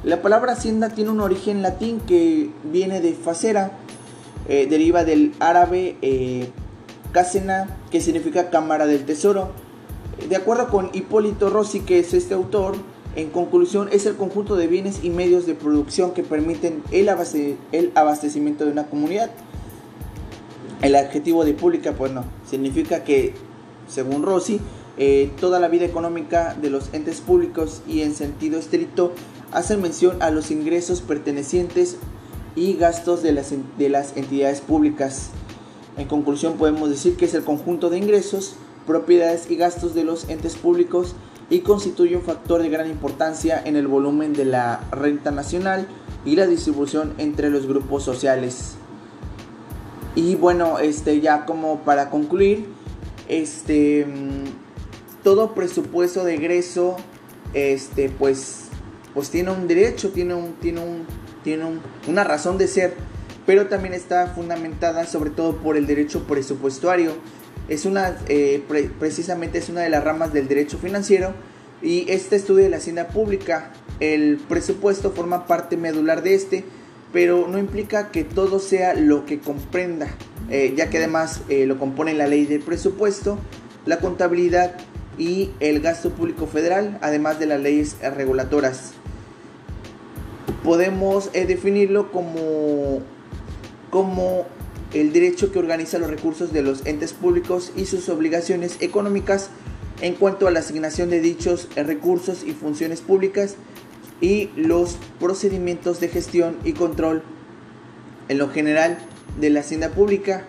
La 0.03 0.21
palabra 0.21 0.53
hacienda 0.53 0.89
tiene 0.89 1.09
un 1.09 1.19
origen 1.19 1.63
latín 1.63 1.99
que 1.99 2.51
viene 2.63 3.01
de 3.01 3.13
facera, 3.13 3.71
eh, 4.47 4.67
deriva 4.69 5.03
del 5.03 5.33
árabe 5.39 5.97
eh, 6.03 6.51
que 7.89 8.01
significa 8.01 8.49
cámara 8.51 8.85
del 8.85 9.05
tesoro. 9.05 9.49
De 10.29 10.35
acuerdo 10.35 10.69
con 10.69 10.91
Hipólito 10.93 11.49
Rossi, 11.49 11.79
que 11.79 11.99
es 11.99 12.13
este 12.13 12.35
autor, 12.35 12.75
en 13.15 13.29
conclusión 13.29 13.87
es 13.91 14.05
el 14.05 14.15
conjunto 14.15 14.55
de 14.55 14.67
bienes 14.67 15.03
y 15.03 15.09
medios 15.09 15.45
de 15.45 15.55
producción 15.55 16.13
que 16.13 16.23
permiten 16.23 16.83
el, 16.91 17.09
abastecimiento 17.95 18.65
de 18.65 18.71
una 18.71 18.87
comunidad. 18.87 19.31
El 20.81 20.95
adjetivo 20.95 21.45
de 21.45 21.53
pública, 21.53 21.93
pues 21.93 22.11
no, 22.11 22.25
significa 22.49 23.05
que, 23.05 23.33
según 23.87 24.23
Rossi, 24.23 24.59
eh, 24.97 25.31
toda 25.39 25.59
la 25.59 25.69
vida 25.69 25.85
económica 25.85 26.55
de 26.61 26.69
los 26.69 26.93
entes 26.93 27.21
públicos 27.21 27.81
y 27.87 28.01
en 28.01 28.13
sentido 28.13 28.59
estricto 28.59 29.13
hacen 29.51 29.81
mención 29.81 30.21
a 30.21 30.29
los 30.29 30.51
ingresos 30.51 31.01
pertenecientes 31.01 31.97
y 32.55 32.73
gastos 32.73 33.23
de 33.23 33.31
las, 33.31 33.53
de 33.77 33.89
las 33.89 34.15
entidades 34.17 34.59
públicas. 34.59 35.29
En 35.97 36.07
conclusión 36.07 36.57
podemos 36.57 36.89
decir 36.89 37.15
que 37.15 37.25
es 37.25 37.33
el 37.33 37.43
conjunto 37.43 37.89
de 37.89 37.97
ingresos, 37.97 38.55
propiedades 38.85 39.49
y 39.49 39.55
gastos 39.55 39.95
de 39.95 40.03
los 40.03 40.29
entes 40.29 40.55
públicos 40.55 41.15
y 41.49 41.59
constituye 41.59 42.15
un 42.15 42.23
factor 42.23 42.61
de 42.61 42.69
gran 42.69 42.89
importancia 42.89 43.61
en 43.63 43.75
el 43.75 43.87
volumen 43.87 44.33
de 44.33 44.45
la 44.45 44.81
renta 44.91 45.31
nacional 45.31 45.87
y 46.25 46.35
la 46.35 46.47
distribución 46.47 47.13
entre 47.17 47.49
los 47.49 47.67
grupos 47.67 48.03
sociales. 48.03 48.75
Y 50.15 50.35
bueno, 50.35 50.79
este 50.79 51.19
ya 51.21 51.45
como 51.45 51.81
para 51.81 52.09
concluir, 52.09 52.67
este 53.27 54.07
todo 55.23 55.55
presupuesto 55.55 56.23
de 56.23 56.35
egreso 56.35 56.97
este 57.55 58.09
pues 58.09 58.65
pues 59.13 59.29
tiene 59.29 59.51
un 59.51 59.67
derecho, 59.67 60.11
tiene 60.11 60.35
un 60.35 60.53
tiene 60.53 60.81
un 60.81 61.05
tiene 61.43 61.65
una 62.07 62.23
razón 62.23 62.57
de 62.57 62.67
ser, 62.67 62.95
pero 63.45 63.67
también 63.67 63.93
está 63.93 64.27
fundamentada 64.27 65.05
sobre 65.05 65.29
todo 65.29 65.57
por 65.57 65.77
el 65.77 65.87
derecho 65.87 66.23
presupuestario. 66.23 67.13
Es 67.67 67.85
una, 67.85 68.15
eh, 68.27 68.63
precisamente 68.99 69.57
es 69.57 69.69
una 69.69 69.81
de 69.81 69.89
las 69.89 70.03
ramas 70.03 70.31
del 70.31 70.47
derecho 70.47 70.77
financiero 70.77 71.33
y 71.81 72.05
este 72.09 72.35
estudio 72.35 72.63
de 72.63 72.69
la 72.69 72.77
hacienda 72.77 73.07
pública, 73.07 73.71
el 73.99 74.39
presupuesto 74.47 75.11
forma 75.11 75.47
parte 75.47 75.75
medular 75.75 76.21
de 76.21 76.35
este, 76.35 76.63
pero 77.11 77.47
no 77.47 77.57
implica 77.57 78.11
que 78.11 78.23
todo 78.23 78.59
sea 78.59 78.93
lo 78.93 79.25
que 79.25 79.39
comprenda, 79.39 80.07
eh, 80.49 80.73
ya 80.75 80.89
que 80.89 80.97
además 80.97 81.41
eh, 81.49 81.65
lo 81.65 81.79
compone 81.79 82.13
la 82.13 82.27
ley 82.27 82.45
del 82.45 82.61
presupuesto, 82.61 83.39
la 83.85 83.99
contabilidad 83.99 84.75
y 85.17 85.49
el 85.59 85.79
gasto 85.79 86.11
público 86.11 86.45
federal, 86.45 86.99
además 87.01 87.39
de 87.39 87.47
las 87.47 87.59
leyes 87.59 87.95
reguladoras. 88.15 88.91
Podemos 90.63 91.31
definirlo 91.31 92.11
como, 92.11 93.01
como 93.91 94.45
el 94.95 95.11
derecho 95.11 95.51
que 95.51 95.59
organiza 95.59 95.99
los 95.99 96.09
recursos 96.09 96.53
de 96.53 96.61
los 96.61 96.85
entes 96.85 97.11
públicos 97.11 97.73
y 97.75 97.85
sus 97.85 98.07
obligaciones 98.07 98.77
económicas 98.79 99.49
en 100.01 100.13
cuanto 100.15 100.47
a 100.47 100.51
la 100.51 100.61
asignación 100.61 101.09
de 101.09 101.19
dichos 101.19 101.67
eh, 101.75 101.83
recursos 101.83 102.45
y 102.45 102.53
funciones 102.53 103.01
públicas 103.01 103.55
y 104.21 104.49
los 104.55 104.97
procedimientos 105.19 105.99
de 105.99 106.07
gestión 106.07 106.55
y 106.63 106.71
control 106.71 107.23
en 108.29 108.37
lo 108.37 108.49
general 108.49 108.97
de 109.39 109.49
la 109.49 109.59
hacienda 109.59 109.89
pública. 109.89 110.45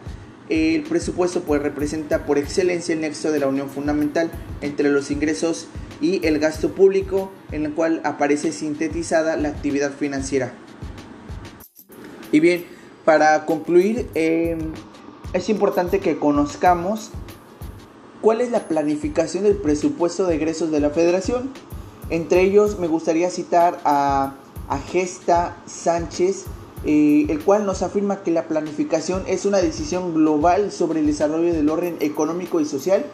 El 0.49 0.85
presupuesto 0.85 1.43
pues 1.43 1.61
representa 1.61 2.25
por 2.25 2.39
excelencia 2.39 2.95
el 2.95 3.01
nexo 3.01 3.33
de 3.33 3.41
la 3.41 3.49
unión 3.49 3.69
fundamental 3.69 4.31
entre 4.61 4.91
los 4.91 5.11
ingresos 5.11 5.67
y 6.01 6.25
el 6.25 6.39
gasto 6.39 6.73
público 6.73 7.33
en 7.51 7.65
el 7.65 7.73
cual 7.73 8.01
aparece 8.05 8.53
sintetizada 8.53 9.37
la 9.37 9.49
actividad 9.49 9.91
financiera. 9.93 10.53
Y 12.31 12.39
bien, 12.39 12.76
para 13.07 13.47
concluir, 13.47 14.11
em, 14.15 14.59
es 15.33 15.49
importante 15.49 16.01
que 16.01 16.19
conozcamos 16.19 17.11
cuál 18.21 18.41
es 18.41 18.51
la 18.51 18.67
planificación 18.67 19.45
del 19.45 19.57
presupuesto 19.57 20.27
de 20.27 20.35
egresos 20.35 20.73
de 20.73 20.81
la 20.81 20.91
federación. 20.91 21.53
Entre 22.11 22.43
ellos 22.43 22.81
me 22.81 22.89
gustaría 22.89 23.31
citar 23.31 23.81
a, 23.85 24.35
Gesta 24.91 25.57
Sánchez, 25.67 26.47
eh, 26.85 27.27
el 27.29 27.45
cual 27.45 27.65
nos 27.65 27.83
afirma 27.83 28.25
que 28.25 28.33
la 28.33 28.49
planificación 28.49 29.23
es 29.29 29.47
una 29.47 29.59
decisión 29.59 30.13
global 30.13 30.73
sobre 30.73 30.99
el 30.99 31.07
desarrollo 31.07 31.53
del 31.53 31.71
orden 31.71 31.97
económico 32.01 32.61
y 32.61 32.65
social 32.65 33.07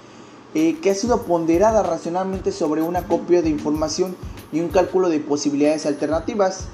eh, 0.55 0.79
que 0.83 0.91
ha 0.91 0.95
sido 0.95 1.25
ponderada 1.25 1.83
racionalmente 1.83 2.53
sobre 2.53 2.81
una 2.81 3.07
copia 3.07 3.43
de 3.43 3.51
información 3.51 4.17
y 4.53 4.61
un 4.61 4.69
cálculo 4.69 5.11
de 5.11 5.21
posibilidades 5.21 5.85
alternativas. 5.85 6.69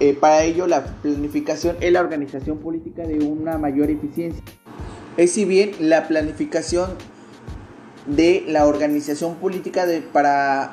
Eh, 0.00 0.14
para 0.14 0.42
ello, 0.42 0.66
la 0.66 0.84
planificación 0.84 1.76
es 1.80 1.92
la 1.92 2.00
organización 2.00 2.58
política 2.58 3.06
de 3.06 3.18
una 3.18 3.58
mayor 3.58 3.90
eficiencia. 3.90 4.42
Es 5.16 5.32
si 5.32 5.44
bien 5.44 5.72
la 5.78 6.08
planificación 6.08 6.90
de 8.06 8.44
la 8.48 8.66
organización 8.66 9.36
política 9.36 9.86
para 10.12 10.72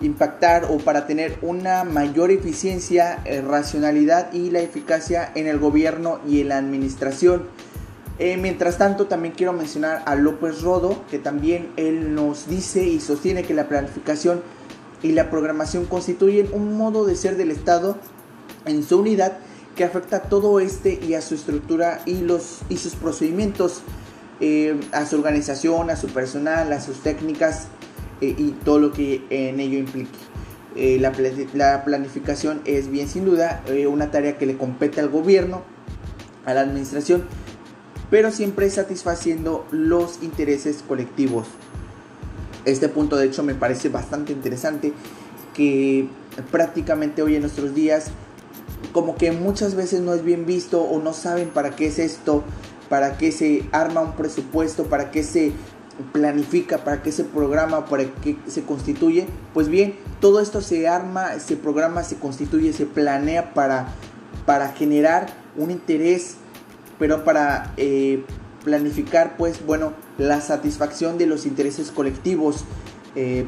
impactar 0.00 0.66
o 0.70 0.76
para 0.78 1.06
tener 1.06 1.38
una 1.42 1.84
mayor 1.84 2.30
eficiencia, 2.30 3.20
eh, 3.24 3.40
racionalidad 3.40 4.32
y 4.32 4.50
la 4.50 4.60
eficacia 4.60 5.32
en 5.34 5.46
el 5.46 5.58
gobierno 5.58 6.20
y 6.26 6.42
en 6.42 6.50
la 6.50 6.58
administración. 6.58 7.44
Eh, 8.18 8.36
mientras 8.36 8.78
tanto, 8.78 9.06
también 9.06 9.34
quiero 9.34 9.52
mencionar 9.52 10.02
a 10.04 10.14
López 10.14 10.60
Rodo, 10.62 11.04
que 11.10 11.18
también 11.18 11.70
él 11.76 12.14
nos 12.14 12.48
dice 12.48 12.84
y 12.84 13.00
sostiene 13.00 13.44
que 13.44 13.54
la 13.54 13.68
planificación 13.68 14.42
y 15.02 15.12
la 15.12 15.30
programación 15.30 15.86
constituyen 15.86 16.48
un 16.52 16.76
modo 16.76 17.06
de 17.06 17.16
ser 17.16 17.36
del 17.36 17.50
Estado 17.50 17.96
en 18.64 18.82
su 18.82 18.98
unidad 18.98 19.38
que 19.76 19.84
afecta 19.84 20.16
a 20.16 20.22
todo 20.22 20.60
este 20.60 20.98
y 21.06 21.14
a 21.14 21.22
su 21.22 21.34
estructura 21.34 22.00
y, 22.04 22.20
los, 22.20 22.60
y 22.68 22.78
sus 22.78 22.94
procedimientos, 22.94 23.82
eh, 24.40 24.78
a 24.92 25.06
su 25.06 25.16
organización, 25.16 25.90
a 25.90 25.96
su 25.96 26.08
personal, 26.08 26.72
a 26.72 26.80
sus 26.80 27.00
técnicas 27.00 27.68
eh, 28.20 28.34
y 28.36 28.50
todo 28.64 28.80
lo 28.80 28.92
que 28.92 29.24
en 29.30 29.60
ello 29.60 29.78
implique. 29.78 30.18
la, 30.74 31.12
la, 31.54 31.84
planificación 31.84 32.60
es 32.64 32.90
bien 32.90 33.08
sin 33.08 33.24
duda 33.24 33.62
una 33.88 34.10
tarea 34.10 34.36
que 34.36 34.46
le 34.46 34.56
compete 34.56 35.00
al 35.00 35.08
gobierno, 35.08 35.62
a 36.44 36.54
la 36.54 36.62
administración, 36.62 37.24
pero 38.10 38.30
siempre 38.30 38.70
satisfaciendo 38.70 39.66
los 39.70 40.22
intereses 40.22 40.82
colectivos. 40.86 41.46
Este 42.64 42.88
punto 42.88 43.16
de 43.16 43.26
hecho 43.26 43.42
me 43.42 43.54
parece 43.54 43.88
bastante 43.88 44.32
interesante 44.32 44.92
que 45.54 46.08
prácticamente 46.50 47.22
hoy 47.22 47.34
en 47.34 47.42
nuestros 47.42 47.74
días 47.74 48.10
como 48.92 49.16
que 49.16 49.32
muchas 49.32 49.74
veces 49.74 50.00
no 50.00 50.14
es 50.14 50.24
bien 50.24 50.46
visto 50.46 50.82
o 50.82 51.00
no 51.00 51.12
saben 51.12 51.48
para 51.48 51.70
qué 51.70 51.86
es 51.86 51.98
esto, 51.98 52.44
para 52.88 53.18
qué 53.18 53.32
se 53.32 53.68
arma 53.72 54.00
un 54.00 54.12
presupuesto, 54.12 54.84
para 54.84 55.10
qué 55.10 55.22
se 55.22 55.52
planifica, 56.12 56.84
para 56.84 57.02
qué 57.02 57.12
se 57.12 57.24
programa, 57.24 57.86
para 57.86 58.04
qué 58.04 58.36
se 58.46 58.62
constituye. 58.62 59.26
Pues 59.54 59.68
bien, 59.68 59.96
todo 60.20 60.40
esto 60.40 60.60
se 60.60 60.88
arma, 60.88 61.38
se 61.40 61.56
programa, 61.56 62.04
se 62.04 62.16
constituye, 62.16 62.72
se 62.72 62.86
planea 62.86 63.52
para, 63.54 63.88
para 64.46 64.68
generar 64.68 65.26
un 65.56 65.70
interés 65.70 66.36
pero 66.98 67.24
para 67.24 67.72
eh, 67.76 68.24
planificar 68.64 69.36
pues 69.36 69.64
bueno 69.64 69.92
la 70.18 70.40
satisfacción 70.40 71.18
de 71.18 71.26
los 71.26 71.46
intereses 71.46 71.90
colectivos. 71.90 72.64
Eh, 73.14 73.46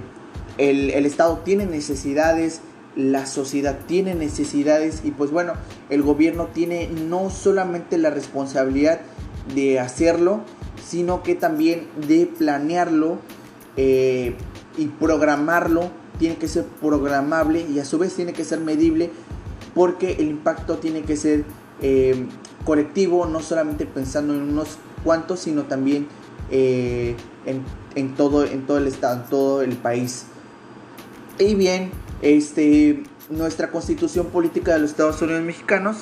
el, 0.58 0.90
el 0.90 1.06
Estado 1.06 1.38
tiene 1.38 1.66
necesidades, 1.66 2.60
la 2.96 3.26
sociedad 3.26 3.79
tiene 3.87 4.14
necesidades 4.14 5.03
y 5.05 5.12
pues 5.12 5.31
bueno, 5.31 5.55
el 5.90 6.03
gobierno 6.03 6.48
tiene 6.53 6.88
no 6.88 7.31
solamente 7.31 7.98
la 7.98 8.11
responsabilidad 8.11 9.00
de 9.55 9.79
hacerlo, 9.79 10.42
sino 10.85 11.22
que 11.22 11.35
también 11.35 11.87
de 12.07 12.26
planearlo 12.26 13.18
eh, 13.76 14.35
y 14.76 14.87
programarlo. 14.87 15.90
Tiene 16.18 16.37
que 16.37 16.48
ser 16.48 16.64
programable 16.64 17.62
y 17.62 17.79
a 17.79 17.85
su 17.85 17.98
vez 17.98 18.14
tiene 18.14 18.35
que 18.35 18.44
ser 18.44 18.61
medible 18.61 19.11
porque 19.74 20.14
el 20.14 20.29
impacto 20.29 20.76
tiene 20.76 21.03
que 21.03 21.16
ser 21.16 21.44
eh, 21.81 22.26
colectivo, 22.64 23.24
no 23.24 23.40
solamente 23.40 23.87
pensando 23.87 24.35
en 24.35 24.42
unos 24.42 24.76
cuantos, 25.03 25.40
sino 25.40 25.62
también 25.62 26.09
eh, 26.50 27.16
en, 27.46 27.62
en, 27.94 28.14
todo, 28.16 28.44
en 28.44 28.66
todo 28.66 28.76
el 28.79 28.87
estado, 28.87 29.22
en 29.22 29.31
todo 29.31 29.62
el 29.62 29.76
país. 29.76 30.26
Y 31.38 31.55
bien, 31.55 31.90
este, 32.22 33.02
nuestra 33.28 33.70
constitución 33.70 34.26
política 34.26 34.74
de 34.74 34.80
los 34.80 34.90
Estados 34.90 35.20
Unidos 35.22 35.42
mexicanos 35.42 35.98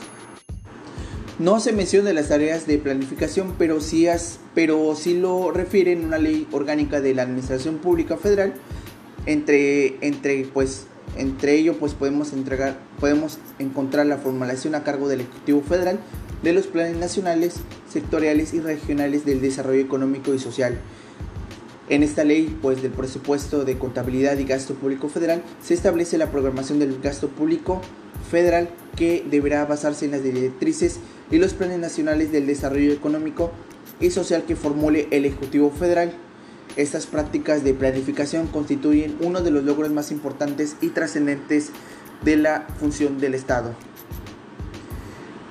no 1.38 1.61
se 1.61 1.72
menciona 1.72 2.12
las 2.12 2.28
tareas 2.28 2.66
de 2.66 2.78
planificación, 2.78 3.54
pero 3.57 3.81
sí, 3.81 4.09
pero 4.54 4.96
sí 4.96 5.14
lo 5.14 5.52
refiere 5.52 5.92
en 5.92 6.04
una 6.04 6.18
ley 6.18 6.48
orgánica 6.50 7.00
de 7.00 7.14
la 7.14 7.22
Administración 7.22 7.78
Pública 7.78 8.16
Federal. 8.16 8.54
Entre, 9.26 10.04
entre, 10.04 10.48
pues, 10.52 10.87
entre 11.16 11.54
ello 11.54 11.76
pues 11.78 11.94
podemos, 11.94 12.33
entregar, 12.33 12.78
podemos 12.98 13.38
encontrar 13.59 14.07
la 14.07 14.18
formulación 14.18 14.74
a 14.74 14.83
cargo 14.83 15.09
del 15.09 15.20
Ejecutivo 15.20 15.62
Federal 15.62 16.00
de 16.42 16.52
los 16.52 16.66
planes 16.66 16.96
nacionales, 16.96 17.57
sectoriales 17.90 18.54
y 18.54 18.61
regionales 18.61 19.24
del 19.24 19.40
desarrollo 19.40 19.81
económico 19.81 20.35
y 20.35 20.38
social 20.38 20.78
en 21.88 22.03
esta 22.03 22.24
ley, 22.24 22.57
pues 22.61 22.83
del 22.83 22.92
presupuesto 22.92 23.64
de 23.64 23.79
contabilidad 23.79 24.38
y 24.38 24.44
gasto 24.44 24.74
público 24.74 25.09
federal, 25.09 25.42
se 25.62 25.74
establece 25.74 26.18
la 26.18 26.31
programación 26.31 26.79
del 26.79 27.01
gasto 27.01 27.29
público 27.29 27.81
federal 28.31 28.68
que 28.96 29.24
deberá 29.31 29.64
basarse 29.64 30.05
en 30.05 30.11
las 30.11 30.22
directrices 30.22 31.01
y 31.31 31.38
los 31.38 31.55
planes 31.55 31.79
nacionales 31.79 32.31
del 32.33 32.46
desarrollo 32.46 32.92
económico 32.92 33.53
y 34.01 34.11
social 34.11 34.44
que 34.46 34.57
formule 34.57 35.09
el 35.11 35.24
Ejecutivo 35.24 35.70
Federal. 35.70 36.12
Estas 36.77 37.07
prácticas 37.07 37.64
de 37.64 37.74
planificación 37.74 38.46
constituyen 38.46 39.16
uno 39.20 39.40
de 39.40 39.51
los 39.51 39.64
logros 39.64 39.90
más 39.90 40.12
importantes 40.12 40.77
y 40.81 40.90
trascendentes 40.90 41.70
de 42.22 42.37
la 42.37 42.66
función 42.79 43.18
del 43.18 43.35
Estado. 43.35 43.74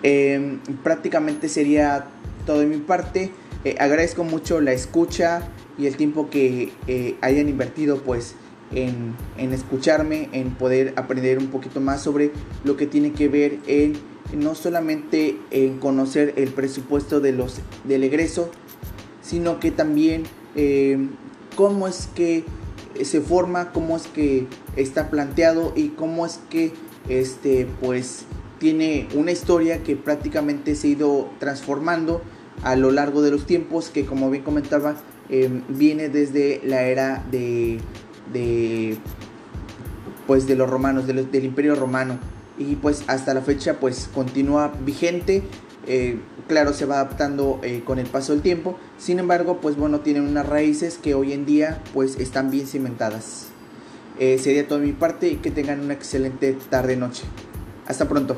Em, 0.03 0.59
prácticamente 0.83 1.49
sería 1.49 2.07
todo 2.45 2.59
de 2.59 2.67
mi 2.67 2.77
parte. 2.77 3.31
Eh, 3.65 3.75
agradezco 3.79 4.23
mucho 4.23 4.61
la 4.61 4.71
escucha 4.71 5.41
y 5.77 5.87
el 5.87 5.95
tiempo 5.95 6.29
que 6.29 6.71
eh, 6.87 7.15
hayan 7.21 7.49
invertido 7.49 8.01
pues 8.01 8.35
en, 8.73 9.15
escucharme, 9.37 10.29
en 10.33 10.55
poder 10.55 10.93
aprender 10.97 11.37
un 11.37 11.47
poquito 11.47 11.79
más 11.79 12.01
sobre 12.01 12.31
lo 12.63 12.75
que 12.75 12.85
tiene 12.85 13.13
que 13.13 13.27
ver 13.29 13.59
en 13.67 13.93
no 14.35 14.55
solamente 14.55 15.37
en 15.51 15.77
conocer 15.77 16.33
el 16.35 16.49
presupuesto 16.49 17.21
de 17.21 17.31
los, 17.31 17.61
del 17.85 18.03
egreso, 18.03 18.51
sino 19.21 19.59
que 19.61 19.71
también 19.71 20.23
eh, 20.55 20.97
cómo 21.55 21.87
es 21.87 22.09
que 22.13 22.43
se 23.03 23.21
forma, 23.21 23.71
cómo 23.71 23.95
es 23.95 24.07
que 24.07 24.47
está 24.75 25.09
planteado 25.09 25.71
y 25.75 25.89
cómo 25.89 26.25
es 26.25 26.39
que 26.49 26.73
este 27.07 27.67
pues 27.79 28.25
tiene 28.59 29.07
una 29.15 29.31
historia 29.31 29.83
que 29.83 29.95
prácticamente 29.95 30.75
se 30.75 30.87
ha 30.87 30.91
ido 30.91 31.29
transformando 31.39 32.21
a 32.63 32.75
lo 32.75 32.91
largo 32.91 33.21
de 33.21 33.31
los 33.31 33.45
tiempos 33.45 33.89
que 33.89 34.05
como 34.05 34.29
bien 34.29 34.43
comentaba 34.43 34.95
Em, 35.29 35.61
viene 35.69 36.09
desde 36.09 36.61
la 36.63 36.83
era 36.83 37.23
de, 37.31 37.79
de 38.31 38.97
pues 40.25 40.47
de 40.47 40.55
los 40.55 40.69
romanos, 40.69 41.07
del 41.07 41.45
imperio 41.45 41.75
romano 41.75 42.19
y 42.57 42.75
pues 42.75 43.03
hasta 43.07 43.33
la 43.33 43.41
fecha 43.41 43.79
pues 43.79 44.09
continúa 44.13 44.73
vigente. 44.85 45.43
Eh, 45.85 46.19
claro, 46.47 46.73
se 46.73 46.85
va 46.85 46.95
adaptando 46.95 47.59
eh, 47.63 47.81
con 47.85 47.99
el 47.99 48.07
paso 48.07 48.33
del 48.33 48.41
tiempo. 48.41 48.77
Sin 48.97 49.19
embargo, 49.19 49.59
pues 49.61 49.77
bueno, 49.77 50.01
tienen 50.01 50.23
unas 50.23 50.47
raíces 50.47 50.97
que 50.97 51.15
hoy 51.15 51.33
en 51.33 51.45
día 51.45 51.81
pues 51.93 52.19
están 52.19 52.51
bien 52.51 52.67
cimentadas. 52.67 53.47
Eh, 54.19 54.39
sería 54.39 54.67
todo 54.67 54.79
mi 54.79 54.93
parte 54.93 55.29
y 55.29 55.35
que 55.35 55.51
tengan 55.51 55.79
una 55.79 55.93
excelente 55.93 56.57
tarde-noche. 56.69 57.23
Hasta 57.87 58.09
pronto. 58.09 58.37